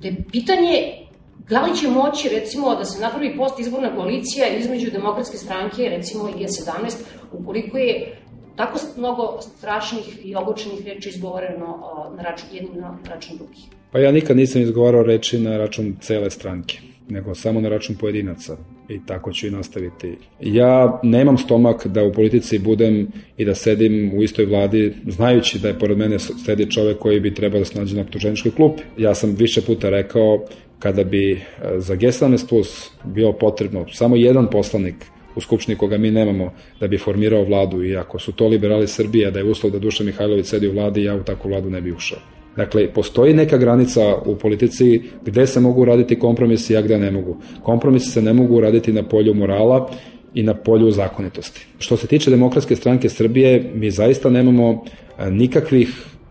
[0.00, 1.03] da je pitanje
[1.48, 6.32] Da li će moći, recimo, da se napravi post-izborna koalicija između demokratske stranke, recimo, i
[6.32, 6.94] G17,
[7.32, 8.16] ukoliko je
[8.56, 11.78] tako mnogo strašnih i ogočenih reči izgovoreno
[12.16, 13.64] na račun jednim na račun drugih?
[13.92, 16.78] Pa ja nikad nisam izgovarao reči na račun cele stranke,
[17.08, 18.56] nego samo na račun pojedinaca
[18.88, 20.16] i tako ću i nastaviti.
[20.40, 25.68] Ja nemam stomak da u politici budem i da sedim u istoj vladi, znajući da
[25.68, 28.82] je pored mene sedi čovek koji bi trebao da se nađe na optuženičkoj klupi.
[28.98, 30.44] Ja sam više puta rekao
[30.84, 31.38] kada bi e,
[31.78, 34.94] za G17 plus bio potrebno samo jedan poslanik
[35.36, 39.30] u Skupštini koga mi nemamo da bi formirao vladu i ako su to liberali Srbije,
[39.30, 41.92] da je uslov da Duša Mihajlović sedi u vladi, ja u takvu vladu ne bi
[41.92, 42.18] ušao.
[42.56, 47.36] Dakle, postoji neka granica u politici gde se mogu raditi kompromisi, a gde ne mogu.
[47.62, 49.90] Kompromisi se ne mogu raditi na polju morala
[50.34, 51.66] i na polju zakonitosti.
[51.78, 54.84] Što se tiče Demokratske stranke Srbije, mi zaista nemamo
[55.18, 55.88] e, nikakvih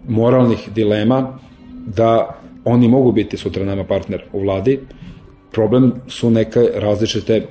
[0.07, 1.39] moralnih dilema
[1.85, 4.79] da oni mogu biti sutra nama partner u vladi.
[5.51, 7.47] Problem su neke različite,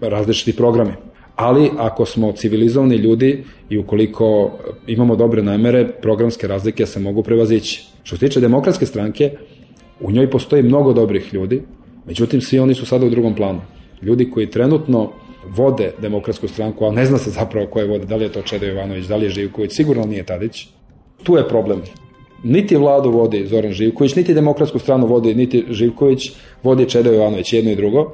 [0.00, 0.92] različiti programi.
[1.36, 4.50] Ali ako smo civilizovani ljudi i ukoliko
[4.86, 7.84] imamo dobre namere, programske razlike se mogu prevazići.
[8.02, 9.30] Što se tiče demokratske stranke,
[10.00, 11.62] u njoj postoji mnogo dobrih ljudi,
[12.06, 13.60] međutim svi oni su sada u drugom planu.
[14.02, 15.10] Ljudi koji trenutno
[15.56, 18.66] vode demokratsku stranku, ali ne zna se zapravo koje vode, da li je to Čedo
[18.66, 20.68] Jovanović, da li je Živković, sigurno nije Tadić.
[21.22, 21.82] Tu je problem
[22.42, 26.32] niti vladu vodi Zoran Živković, niti demokratsku stranu vodi niti Živković,
[26.62, 28.12] vodi Čedo Jovanović, jedno i drugo,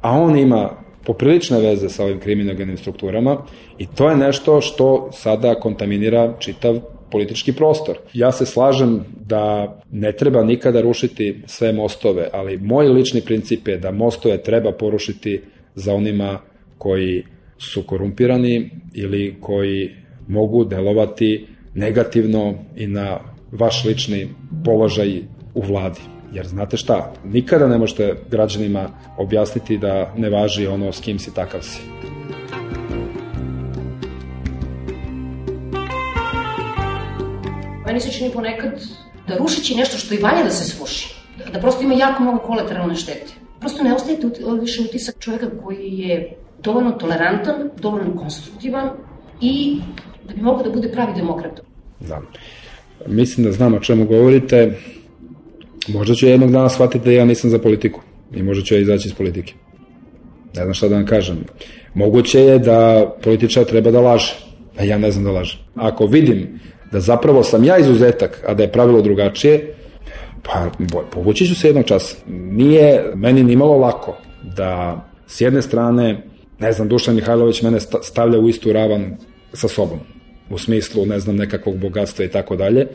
[0.00, 0.70] a on ima
[1.06, 3.42] poprilične veze sa ovim kriminogrenim strukturama
[3.78, 7.96] i to je nešto što sada kontaminira čitav politički prostor.
[8.12, 13.78] Ja se slažem da ne treba nikada rušiti sve mostove, ali moj lični princip je
[13.78, 15.40] da mostove treba porušiti
[15.74, 16.38] za onima
[16.78, 17.24] koji
[17.58, 19.90] su korumpirani ili koji
[20.28, 24.34] mogu delovati negativno i na vaš lični
[24.64, 25.22] položaj
[25.54, 26.00] u vladi.
[26.32, 28.88] Jer znate šta, nikada ne možete građanima
[29.18, 31.80] objasniti da ne važi ono s kim si takav si.
[37.86, 38.72] Meni se čini ponekad
[39.28, 41.14] da rušeći nešto što i valja da se sruši,
[41.52, 43.32] da, prosto ima jako mnogo kolateralne štete.
[43.60, 44.26] Prosto ne ostajete
[44.60, 48.90] više utisak čoveka koji je dovoljno tolerantan, dovoljno konstruktivan
[49.40, 49.80] i
[50.24, 51.62] da bi mogao da bude pravi demokrata.
[52.00, 52.20] Da.
[53.06, 54.72] Mislim da znam o čemu govorite.
[55.88, 58.00] Možda ću jednog dana shvatiti da ja nisam za politiku
[58.34, 59.54] i možda ću ja izaći iz politike.
[60.56, 61.44] Ne znam šta da vam kažem.
[61.94, 64.34] Moguće je da političar treba da laže,
[64.78, 65.58] a ja ne znam da laže.
[65.74, 66.60] Ako vidim
[66.92, 69.74] da zapravo sam ja izuzetak, a da je pravilo drugačije,
[70.42, 70.70] pa
[71.10, 72.16] povući ću se jednog časa.
[72.28, 74.16] Nije meni nimalo lako
[74.56, 76.22] da s jedne strane,
[76.58, 79.16] ne znam, Dušan Mihajlović mene stavlja u istu ravan
[79.52, 80.13] sa sobom
[80.50, 82.86] u smislu, ne znam, nekakvog bogatstva i tako dalje,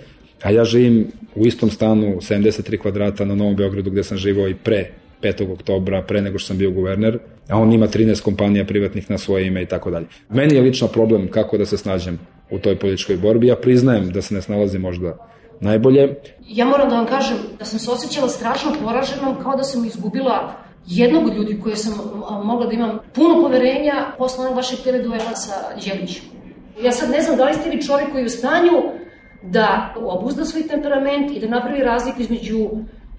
[0.44, 4.56] a ja živim u istom stanu 73 kvadrata na Novom Beogradu gde sam živao i
[4.56, 4.92] pre
[5.22, 5.54] 5.
[5.54, 7.20] oktobra, pre nego što sam bio guverner,
[7.50, 10.06] a on ima 13 kompanija privatnih na svoje ime i tako dalje.
[10.30, 12.20] Meni je lično problem kako da se snađem
[12.52, 13.48] u toj političkoj borbi.
[13.48, 15.18] Ja priznajem da se ne snalazim možda
[15.60, 16.16] najbolje.
[16.48, 20.56] Ja moram da vam kažem da sam se osjećala strašno poraženom kao da sam izgubila
[20.88, 21.94] jednog od ljudi koje sam
[22.44, 25.54] mogla da imam puno poverenja posle onog vašeg tele duela sa
[25.86, 26.39] Đelićem.
[26.84, 28.72] Ja sad ne znam da li ste vi čovjek koji je u stanju
[29.42, 32.70] da obuzda svoj temperament i da napravi razliku između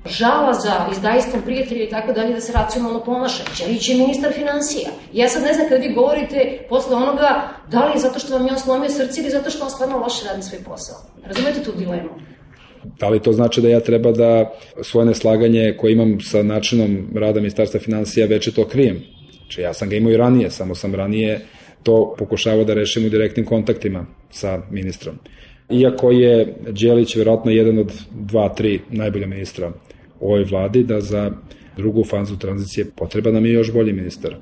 [0.06, 3.44] žala za izdajstvom prijatelja i tako dalje da se racionalno ponaša.
[3.56, 4.88] Ćelić je ministar financija.
[5.12, 8.46] Ja sad ne znam kada vi govorite posle onoga da li je zato što vam
[8.46, 10.96] je on slomio srce ili zato što on stvarno loše radi svoj posao.
[11.24, 12.08] Razumete tu dilemu?
[12.98, 14.50] Da li to znači da ja treba da
[14.82, 19.02] svoje neslaganje koje imam sa načinom rada ministarstva financija veće to krijem?
[19.36, 21.40] Znači ja sam ga imao i ranije, samo sam ranije
[21.82, 25.14] to pokušavao da rešim u direktnim kontaktima sa ministrom.
[25.70, 29.72] Iako je Đelić verovatno jedan od dva, tri najbolja ministra
[30.20, 31.30] u ovoj vladi, da za
[31.76, 34.34] drugu fazu tranzicije potreba nam je još bolji ministar.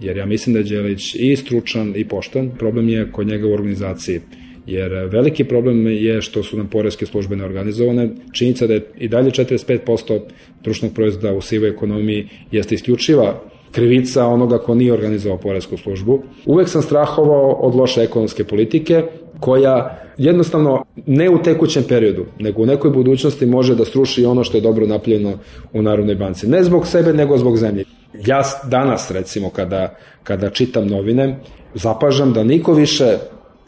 [0.00, 3.52] Jer ja mislim da je Đelić i stručan i poštan, problem je kod njega u
[3.52, 4.20] organizaciji.
[4.66, 8.08] Jer veliki problem je što su nam poreske službe neorganizovane.
[8.32, 10.20] Činjenica da je i dalje 45%
[10.62, 13.42] društvenog proizvoda u sivoj ekonomiji jeste isključiva
[13.76, 16.22] krivica onoga ko nije organizovao poresku službu.
[16.46, 19.02] Uvek sam strahovao od loše ekonomske politike
[19.40, 24.56] koja jednostavno ne u tekućem periodu, nego u nekoj budućnosti može da struši ono što
[24.56, 25.32] je dobro napljeno
[25.72, 26.48] u Narodnoj banci.
[26.48, 27.84] Ne zbog sebe, nego zbog zemlje.
[28.26, 31.40] Ja danas, recimo, kada, kada čitam novine,
[31.74, 33.18] zapažam da niko više,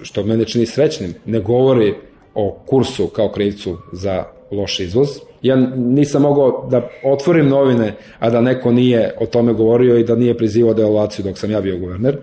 [0.03, 1.95] što mene čini srećnim, ne govori
[2.35, 5.09] o kursu kao krivcu za loš izvoz.
[5.43, 10.17] Ja nisam mogao da otvorim novine, a da neko nije o tome govorio i da
[10.17, 12.19] nije prizivao devalvaciju dok sam ja bio guverner.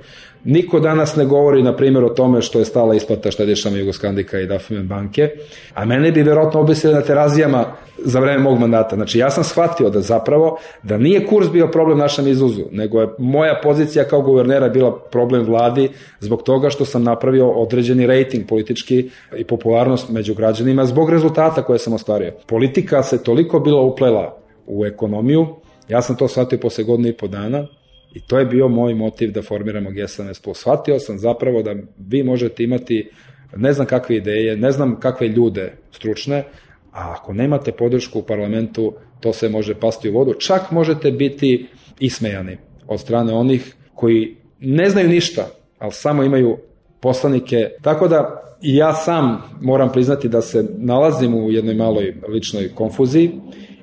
[0.46, 4.48] Niko danas ne govori, na primjer, o tome što je stala isplata štedišama Jugoskandika i
[4.48, 5.30] Dafumen banke,
[5.74, 7.66] a mene bi verovatno obesili na terazijama
[7.98, 8.96] za vreme mog mandata.
[8.96, 13.08] Znači, ja sam shvatio da zapravo, da nije kurs bio problem našem izvozu, nego je
[13.18, 15.90] moja pozicija kao guvernera bila problem vladi
[16.20, 21.80] zbog toga što sam napravio određeni rating politički i popularnost među građanima zbog rezultata koje
[21.80, 22.34] sam ostvario.
[22.48, 24.38] Politika se toliko bila uplela
[24.68, 25.48] u ekonomiju,
[25.90, 27.68] ja sam to shvatio posle godina i po dana,
[28.16, 30.54] I to je bio moj motiv da formiramo G17+.
[30.54, 33.10] Shvatio sam zapravo da vi možete imati
[33.56, 36.44] ne znam kakve ideje, ne znam kakve ljude stručne,
[36.92, 40.34] a ako nemate podršku u parlamentu, to se može pasti u vodu.
[40.34, 41.68] Čak možete biti
[42.00, 42.58] ismejani
[42.88, 45.48] od strane onih koji ne znaju ništa,
[45.80, 46.58] ali samo imaju
[47.00, 47.70] poslanike.
[47.82, 53.32] Tako da ja sam moram priznati da se nalazim u jednoj maloj ličnoj konfuziji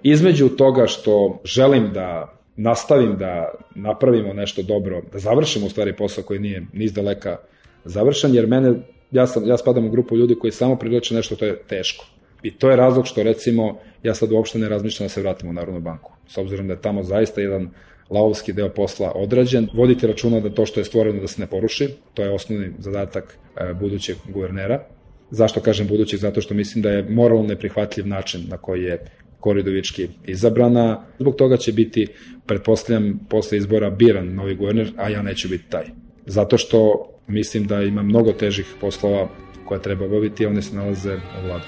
[0.02, 6.24] između toga što želim da nastavim da napravimo nešto dobro, da završimo u stvari posao
[6.24, 7.36] koji nije ni izdaleka
[7.84, 8.74] završen, jer mene,
[9.10, 12.06] ja, sam, ja spadam u grupu ljudi koji samo privlače nešto to je teško.
[12.42, 15.52] I to je razlog što recimo ja sad uopšte ne razmišljam da se vratim u
[15.52, 16.12] Narodnu banku.
[16.28, 17.70] S obzirom da je tamo zaista jedan
[18.10, 19.68] lavovski deo posla odrađen.
[19.74, 23.38] Vodite računa da to što je stvoreno da se ne poruši, to je osnovni zadatak
[23.56, 24.84] e, budućeg guvernera.
[25.30, 26.20] Zašto kažem budućeg?
[26.20, 29.04] Zato što mislim da je moralno neprihvatljiv način na koji je
[29.42, 31.04] Koridovički izabrana.
[31.18, 32.06] Zbog toga će biti,
[32.46, 35.84] pretpostavljam, posle izbora biran novi guverner, a ja neću biti taj.
[36.26, 39.28] Zato što mislim da ima mnogo težih poslova
[39.64, 41.64] koje treba obaviti, a one se nalaze u vladu.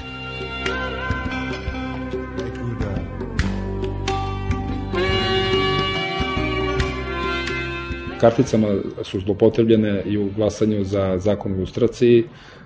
[8.25, 8.69] karticama
[9.03, 12.25] su zlopotrebljene i u glasanju za zakon o ilustraciji,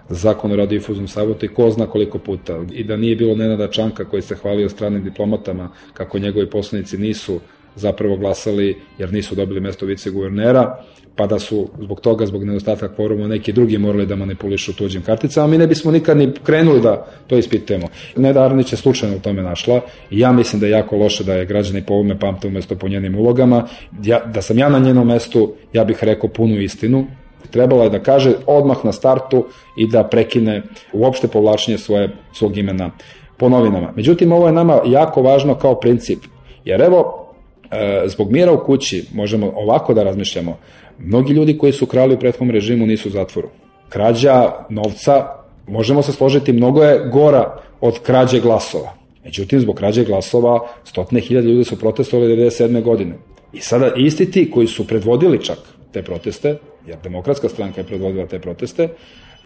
[0.09, 2.65] zakon o radiodifuznom savotu i ko zna koliko puta.
[2.73, 7.41] I da nije bilo Nenada Čanka koji se hvalio stranim diplomatama kako njegovi poslanici nisu
[7.79, 10.85] zapravo glasali jer nisu dobili mesto viceguvernera,
[11.17, 15.47] pa da su zbog toga, zbog nedostatka kvoruma, neki drugi morali da manipulišu tuđim karticama,
[15.47, 17.87] mi ne bismo nikad ni krenuli da to ispitujemo.
[18.17, 19.81] Neda Arnić je slučajno u tome našla
[20.11, 22.89] i ja mislim da je jako loše da je građani po ovome pamte umesto po
[22.89, 23.67] njenim ulogama.
[24.05, 27.07] Ja, da sam ja na njenom mestu, ja bih rekao punu istinu,
[27.51, 29.45] trebala je da kaže odmah na startu
[29.77, 30.63] i da prekine
[30.93, 32.91] uopšte povlačenje svoje, svog imena
[33.37, 33.93] po novinama.
[33.97, 36.19] Međutim, ovo je nama jako važno kao princip,
[36.65, 37.29] jer evo,
[37.71, 40.59] e, zbog mira u kući možemo ovako da razmišljamo.
[40.99, 43.49] Mnogi ljudi koji su krali u prethodnom režimu nisu u zatvoru.
[43.89, 45.27] Krađa novca,
[45.69, 48.99] možemo se složiti, mnogo je gora od krađe glasova.
[49.25, 52.83] Međutim, zbog krađe glasova stotne hiljade ljudi su protestovali 97.
[52.83, 53.15] godine.
[53.53, 55.59] I sada isti ti koji su predvodili čak
[55.93, 56.57] te proteste,
[56.89, 58.89] jer demokratska stranka je predvodila te proteste,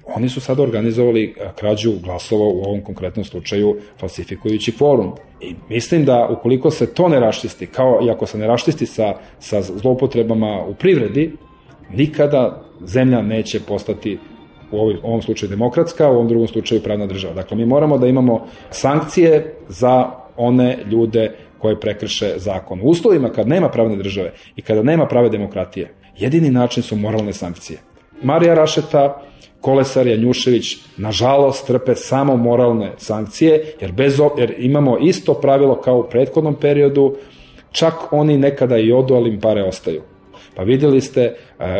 [0.07, 5.13] oni su sada organizovali krađu glasova u ovom konkretnom slučaju falsifikujući forum.
[5.41, 9.15] I mislim da ukoliko se to ne raštisti, kao i ako se ne raštisti sa,
[9.39, 11.33] sa zloupotrebama u privredi,
[11.91, 14.19] nikada zemlja neće postati
[14.73, 17.35] u ovom slučaju demokratska, u ovom drugom slučaju pravna država.
[17.35, 22.81] Dakle, mi moramo da imamo sankcije za one ljude koje prekrše zakon.
[22.81, 27.33] U uslovima kad nema pravne države i kada nema prave demokratije, jedini način su moralne
[27.33, 27.79] sankcije.
[28.23, 29.23] Marija Rašeta,
[29.61, 36.09] Kolesar Janjušević, nažalost, trpe samo moralne sankcije, jer, bez, jer imamo isto pravilo kao u
[36.11, 37.17] prethodnom periodu,
[37.73, 40.03] čak oni nekada i odu, ali im pare ostaju.
[40.55, 41.35] Pa vidjeli ste e,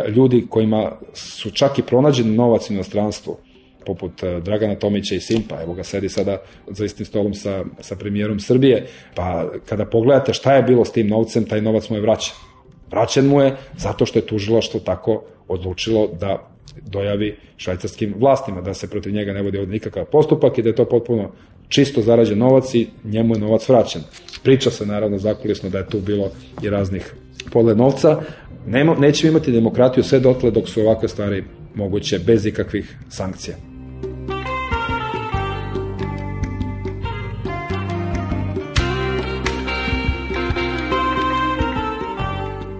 [0.09, 3.37] ljudi kojima su čak i pronađeni novac u inostranstvu,
[3.85, 7.95] poput e, Dragana Tomića i Simpa, evo ga sedi sada za istim stolom sa, sa
[7.95, 12.01] premijerom Srbije, pa kada pogledate šta je bilo s tim novcem, taj novac mu je
[12.01, 12.52] vraćan.
[12.93, 16.49] Vraćen mu je zato što je tužilaštvo tako odlučilo da
[16.81, 20.75] dojavi švajcarskim vlastima, da se protiv njega ne vodi ovde nikakav postupak i da je
[20.75, 21.31] to potpuno
[21.69, 24.01] čisto zarađen novac i njemu je novac vraćen.
[24.43, 26.29] Priča se naravno zakulisno da je tu bilo
[26.63, 27.13] i raznih
[27.51, 28.21] podle novca.
[28.67, 31.43] Nemo, nećemo imati demokratiju sve dotle dok su ovakve stvari
[31.75, 33.72] moguće bez ikakvih sankcija.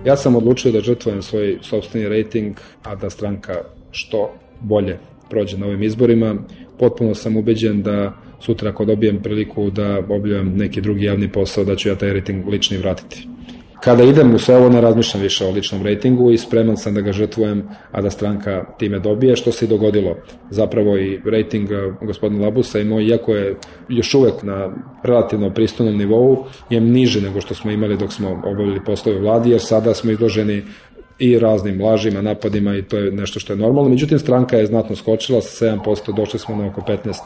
[0.05, 4.97] Ja sam odlučio da žrtvujem svoj sobstveni rating, a da stranka što bolje
[5.29, 6.35] prođe na ovim izborima.
[6.79, 11.75] Potpuno sam ubeđen da sutra ako dobijem priliku da obljujam neki drugi javni posao, da
[11.75, 13.27] ću ja taj rating lični vratiti.
[13.83, 17.01] Kada idem u sve ovo ne razmišljam više o ličnom rejtingu i spreman sam da
[17.01, 20.15] ga žrtvujem, a da stranka time dobije, što se i dogodilo.
[20.49, 21.69] Zapravo i rejting
[22.01, 23.55] gospodina Labusa i moj, iako je
[23.89, 24.69] još uvek na
[25.03, 29.49] relativno pristojnom nivou, je niže nego što smo imali dok smo obavili poslove u vladi,
[29.49, 30.63] jer sada smo izloženi
[31.23, 33.89] i raznim lažima, napadima i to je nešto što je normalno.
[33.89, 37.17] Međutim, stranka je znatno skočila sa 7%, došli smo na oko 15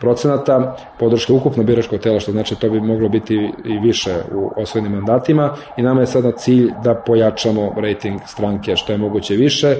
[0.00, 3.34] procenata podrške ukupno biračkog tela, što znači to bi moglo biti
[3.64, 8.92] i više u osvojenim mandatima i nama je sada cilj da pojačamo rating stranke što
[8.92, 9.76] je moguće više.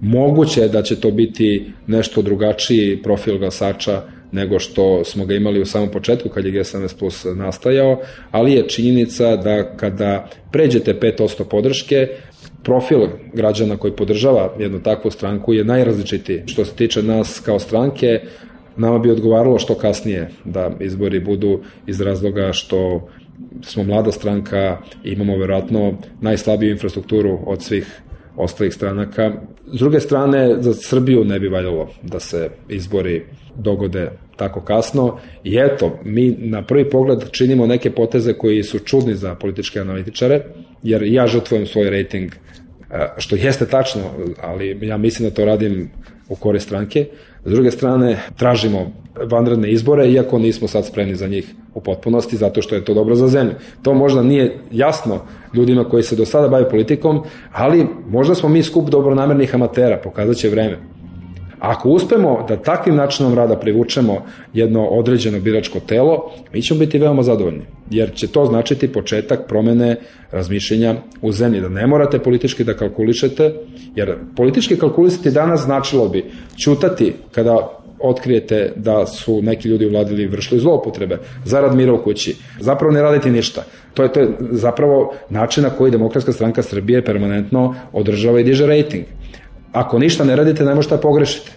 [0.00, 4.02] Moguće je da će to biti nešto drugačiji profil glasača
[4.32, 8.00] nego što smo ga imali u samom početku kad je GSMS Plus nastajao,
[8.30, 12.08] ali je činjenica da kada pređete 5% podrške,
[12.66, 16.42] profil građana koji podržava jednu takvu stranku je najrazličitiji.
[16.46, 18.20] Što se tiče nas kao stranke,
[18.76, 23.08] nama bi odgovaralo što kasnije da izbori budu iz razloga što
[23.62, 28.00] smo mlada stranka i imamo verovatno najslabiju infrastrukturu od svih
[28.36, 29.32] ostalih stranaka.
[29.72, 33.24] S druge strane, za Srbiju ne bi valjalo da se izbori
[33.56, 39.14] dogode tako kasno i eto, mi na prvi pogled činimo neke poteze koji su čudni
[39.14, 40.42] za političke analitičare,
[40.82, 42.36] jer ja žrtvujem svoj rating, e,
[43.18, 44.02] što jeste tačno,
[44.42, 45.90] ali ja mislim da to radim
[46.28, 47.06] u kore stranke.
[47.44, 48.92] S druge strane, tražimo
[49.30, 53.14] vanredne izbore, iako nismo sad spremni za njih u potpunosti, zato što je to dobro
[53.14, 53.52] za zemlju.
[53.82, 55.20] To možda nije jasno
[55.56, 60.36] ljudima koji se do sada bave politikom, ali možda smo mi skup dobronamernih amatera, pokazat
[60.36, 60.78] će vreme.
[61.58, 67.22] Ako uspemo da takvim načinom rada privučemo jedno određeno biračko telo, mi ćemo biti veoma
[67.22, 69.96] zadovoljni, jer će to značiti početak promene
[70.30, 73.54] razmišljenja u zemlji, da ne morate politički da kalkulišete,
[73.94, 76.24] jer politički kalkulisati danas značilo bi
[76.64, 82.36] čutati kada otkrijete da su neki ljudi u vladili vršili zloupotrebe zarad mira u kući.
[82.60, 83.64] Zapravo ne raditi ništa.
[83.94, 88.66] To je, to je zapravo način na koji Demokratska stranka Srbije permanentno održava i diže
[88.66, 89.04] rating.
[89.72, 91.50] Ako ništa ne radite, ne možete da pogrešite.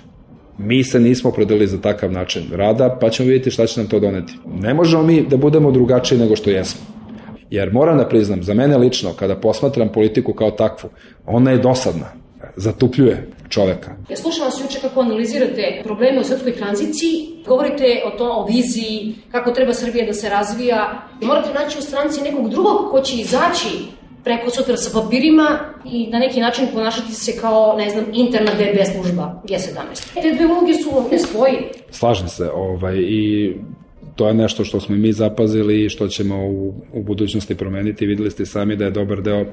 [0.58, 4.00] Mi se nismo prodali za takav način rada, pa ćemo vidjeti šta će nam to
[4.00, 4.34] doneti.
[4.62, 6.82] Ne možemo mi da budemo drugačiji nego što jesmo.
[7.50, 10.90] Jer moram da priznam, za mene lično, kada posmatram politiku kao takvu,
[11.26, 12.06] ona je dosadna,
[12.56, 13.92] zatupljuje čoveka.
[14.10, 19.16] Ja slušam vas juče kako analizirate probleme u srpskoj tranziciji, govorite o to, o viziji,
[19.32, 21.08] kako treba Srbija da se razvija.
[21.22, 23.70] Morate naći u stranci nekog drugog ko će izaći
[24.24, 28.78] preko sutra sa papirima i na neki način ponašati se kao, ne znam, interna DB
[28.94, 30.22] služba G17.
[30.22, 31.64] Te dve uloge su nespojive.
[31.92, 33.54] Slažem se, ovaj, i
[34.16, 38.06] to je nešto što smo mi zapazili i što ćemo u, u budućnosti promeniti.
[38.06, 39.46] Videli ste sami da je dobar deo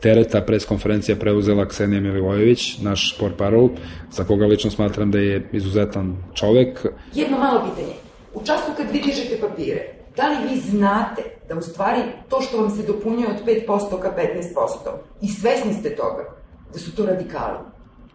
[0.00, 3.68] tereta pres konferencija preuzela Ksenija Milivojević, naš sport parol,
[4.10, 6.86] za koga lično smatram da je izuzetan čovek.
[7.14, 7.94] Jedno malo pitanje.
[8.34, 12.56] U času kad vi dižete papire, da li vi znate da u stvari to što
[12.56, 14.90] vam se dopunjuje od 5% ka 15%
[15.22, 16.24] i svesni ste toga
[16.72, 17.58] da su to radikali?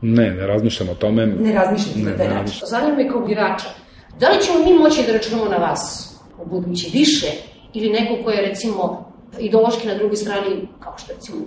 [0.02, 1.26] Ne, ne razmišljam o tome.
[1.26, 2.62] Ne razmišljate na taj način.
[2.68, 3.68] Zanima me kao birača,
[4.20, 7.28] da li ćemo mi moći da računamo na vas u budući više
[7.74, 11.38] ili neko ko je recimo ideološki na drugoj strani kao što recimo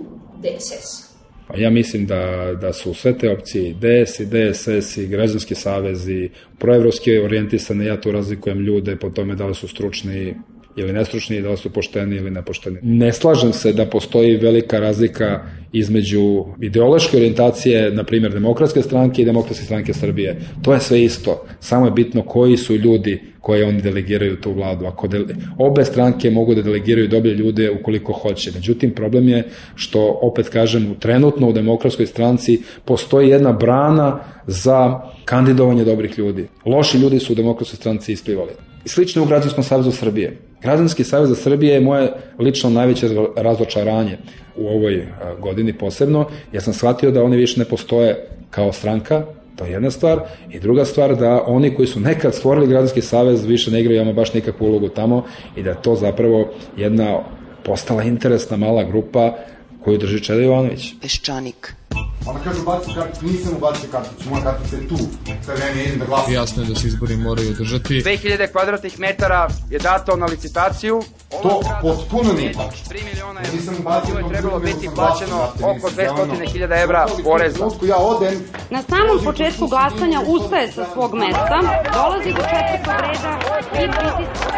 [0.41, 1.09] DSS?
[1.47, 6.09] Pa ja mislim da, da su sve te opcije, DS i DSS i građanski savez
[6.09, 6.29] i
[6.59, 10.35] proevropski orijentisane, ja tu razlikujem ljude po tome da li su stručni
[10.75, 12.79] ili nestručni, da li su pošteni ili nepošteni.
[12.81, 15.39] Ne slažem se da postoji velika razlika
[15.73, 20.39] između ideološke orijentacije, na primjer, demokratske stranke i demokratske stranke Srbije.
[20.61, 21.45] To je sve isto.
[21.59, 24.85] Samo je bitno koji su ljudi koje oni delegiraju tu vladu.
[24.85, 25.25] Ako de,
[25.57, 28.51] obe stranke mogu da delegiraju dobre ljude ukoliko hoće.
[28.55, 29.43] Međutim, problem je
[29.75, 36.47] što, opet kažem, trenutno u demokratskoj stranci postoji jedna brana za kandidovanje dobrih ljudi.
[36.65, 38.68] Loši ljudi su u demokratskoj stranci isplivali.
[38.85, 40.37] Slično u Građanskom savezu Srbije.
[40.61, 44.17] Građanski savez za Srbije je moje lično najveće razočaranje
[44.55, 45.07] u ovoj
[45.39, 49.25] godini posebno, jer sam shvatio da oni više ne postoje kao stranka,
[49.59, 50.19] To je jedna stvar.
[50.51, 54.13] I druga stvar da oni koji su nekad stvorili Građanski savez više ne igraju ama
[54.13, 55.23] baš nikakvu ulogu tamo
[55.55, 57.19] i da to zapravo jedna
[57.63, 59.35] postala interesna mala grupa
[59.83, 60.93] koju drži Čeda Jovanović.
[61.01, 61.73] Peščanik.
[62.25, 64.97] Ona kaže ubaci karticu, nisam ubacio karticu, moja kartica je tu,
[65.45, 66.33] sve vreme idem da glasam.
[66.33, 68.01] Jasno je da se izbori moraju održati.
[68.01, 71.01] 2000 kvadratnih metara je dato na licitaciju.
[71.29, 72.95] To potpuno nije tačno.
[72.95, 77.65] 3 miliona Ja nisam ubacio je trebalo biti plaćeno oko znate, nisam 200.000 evra poreza.
[77.87, 81.59] ja odem, Na samom početku glasanja ustaje sa svog mesta,
[81.93, 84.49] dolazi do četvrtog reda i pritiska.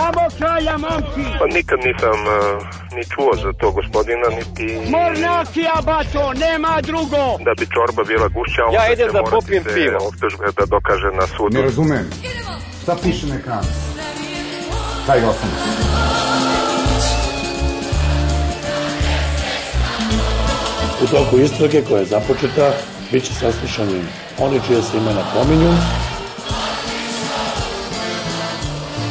[0.00, 1.22] Samo kralja, momci!
[1.38, 2.34] Pa nikad nisam uh,
[2.96, 4.66] ni čuo za to gospodina, niti...
[4.90, 7.22] Mornakija, bato, nema drugo!
[7.46, 9.98] Da bi čorba bila gušća, Ja idem da popijem se pivo.
[10.08, 11.50] optužbe da dokaže na sudu.
[11.50, 12.10] ne razumem.
[12.82, 13.68] Šta piše na ekranu?
[15.06, 15.50] Kaj glasam?
[21.02, 22.72] U toku istrage koja je započeta,
[23.12, 24.02] bit će saslušani
[24.38, 25.72] oni čije se imena pominju.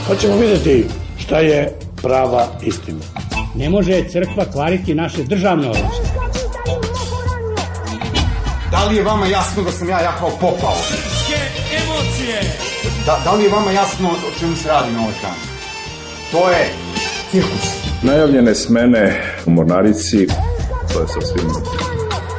[0.09, 0.85] Pa ćemo vidjeti
[1.17, 2.99] šta je prava istina.
[3.55, 5.89] Ne može crkva kvariti naše državne oručje.
[8.71, 10.75] Da li je vama jasno da sam ja jahao popao?
[11.83, 12.41] emocije!
[13.05, 15.37] Da, da li je vama jasno o čemu se radi na ovoj strani?
[16.31, 16.69] To je
[17.31, 17.69] cirkus.
[18.01, 20.27] Najavljene smene u Mornarici,
[20.93, 21.49] to je sasvim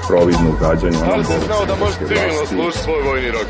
[0.09, 3.47] providno ugađanje onom delu crnogorske vlasti svoj vojni rok?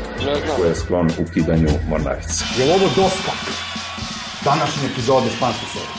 [0.57, 2.43] koje je sklon ukidanju Mornarice.
[2.57, 3.31] Je li ovo dosta?
[4.43, 5.89] Današnje epizode španske serije.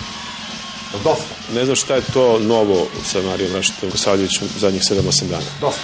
[0.93, 1.35] Je li dosta?
[1.55, 5.45] Ne znam šta je to novo sa Marijom Rašitom Kosavljevićem zadnjih 7-8 dana.
[5.61, 5.83] Dosta.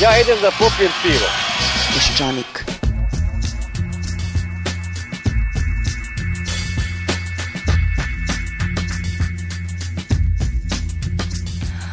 [0.00, 1.28] Ja idem da popijem pivo.
[1.94, 2.64] Peščanik.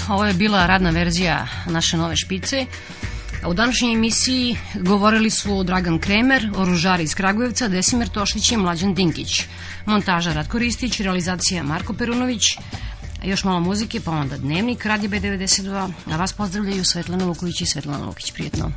[0.10, 2.66] Ovo je bila radna verzija naše nove špice.
[3.48, 9.44] U današnjoj emisiji govorili su Dragan Kremer, oružar iz Kragujevca, Desimir Tošlić i Mlađan Dinkić.
[9.86, 12.44] Montaža Ratko Ristić, realizacija Marko Perunović,
[13.24, 18.06] još malo muzike, pa onda dnevnik, Radio B92, a vas pozdravljaju Svetlana Luković i Svetlana
[18.06, 18.32] Lukić.
[18.32, 18.72] Prijetno.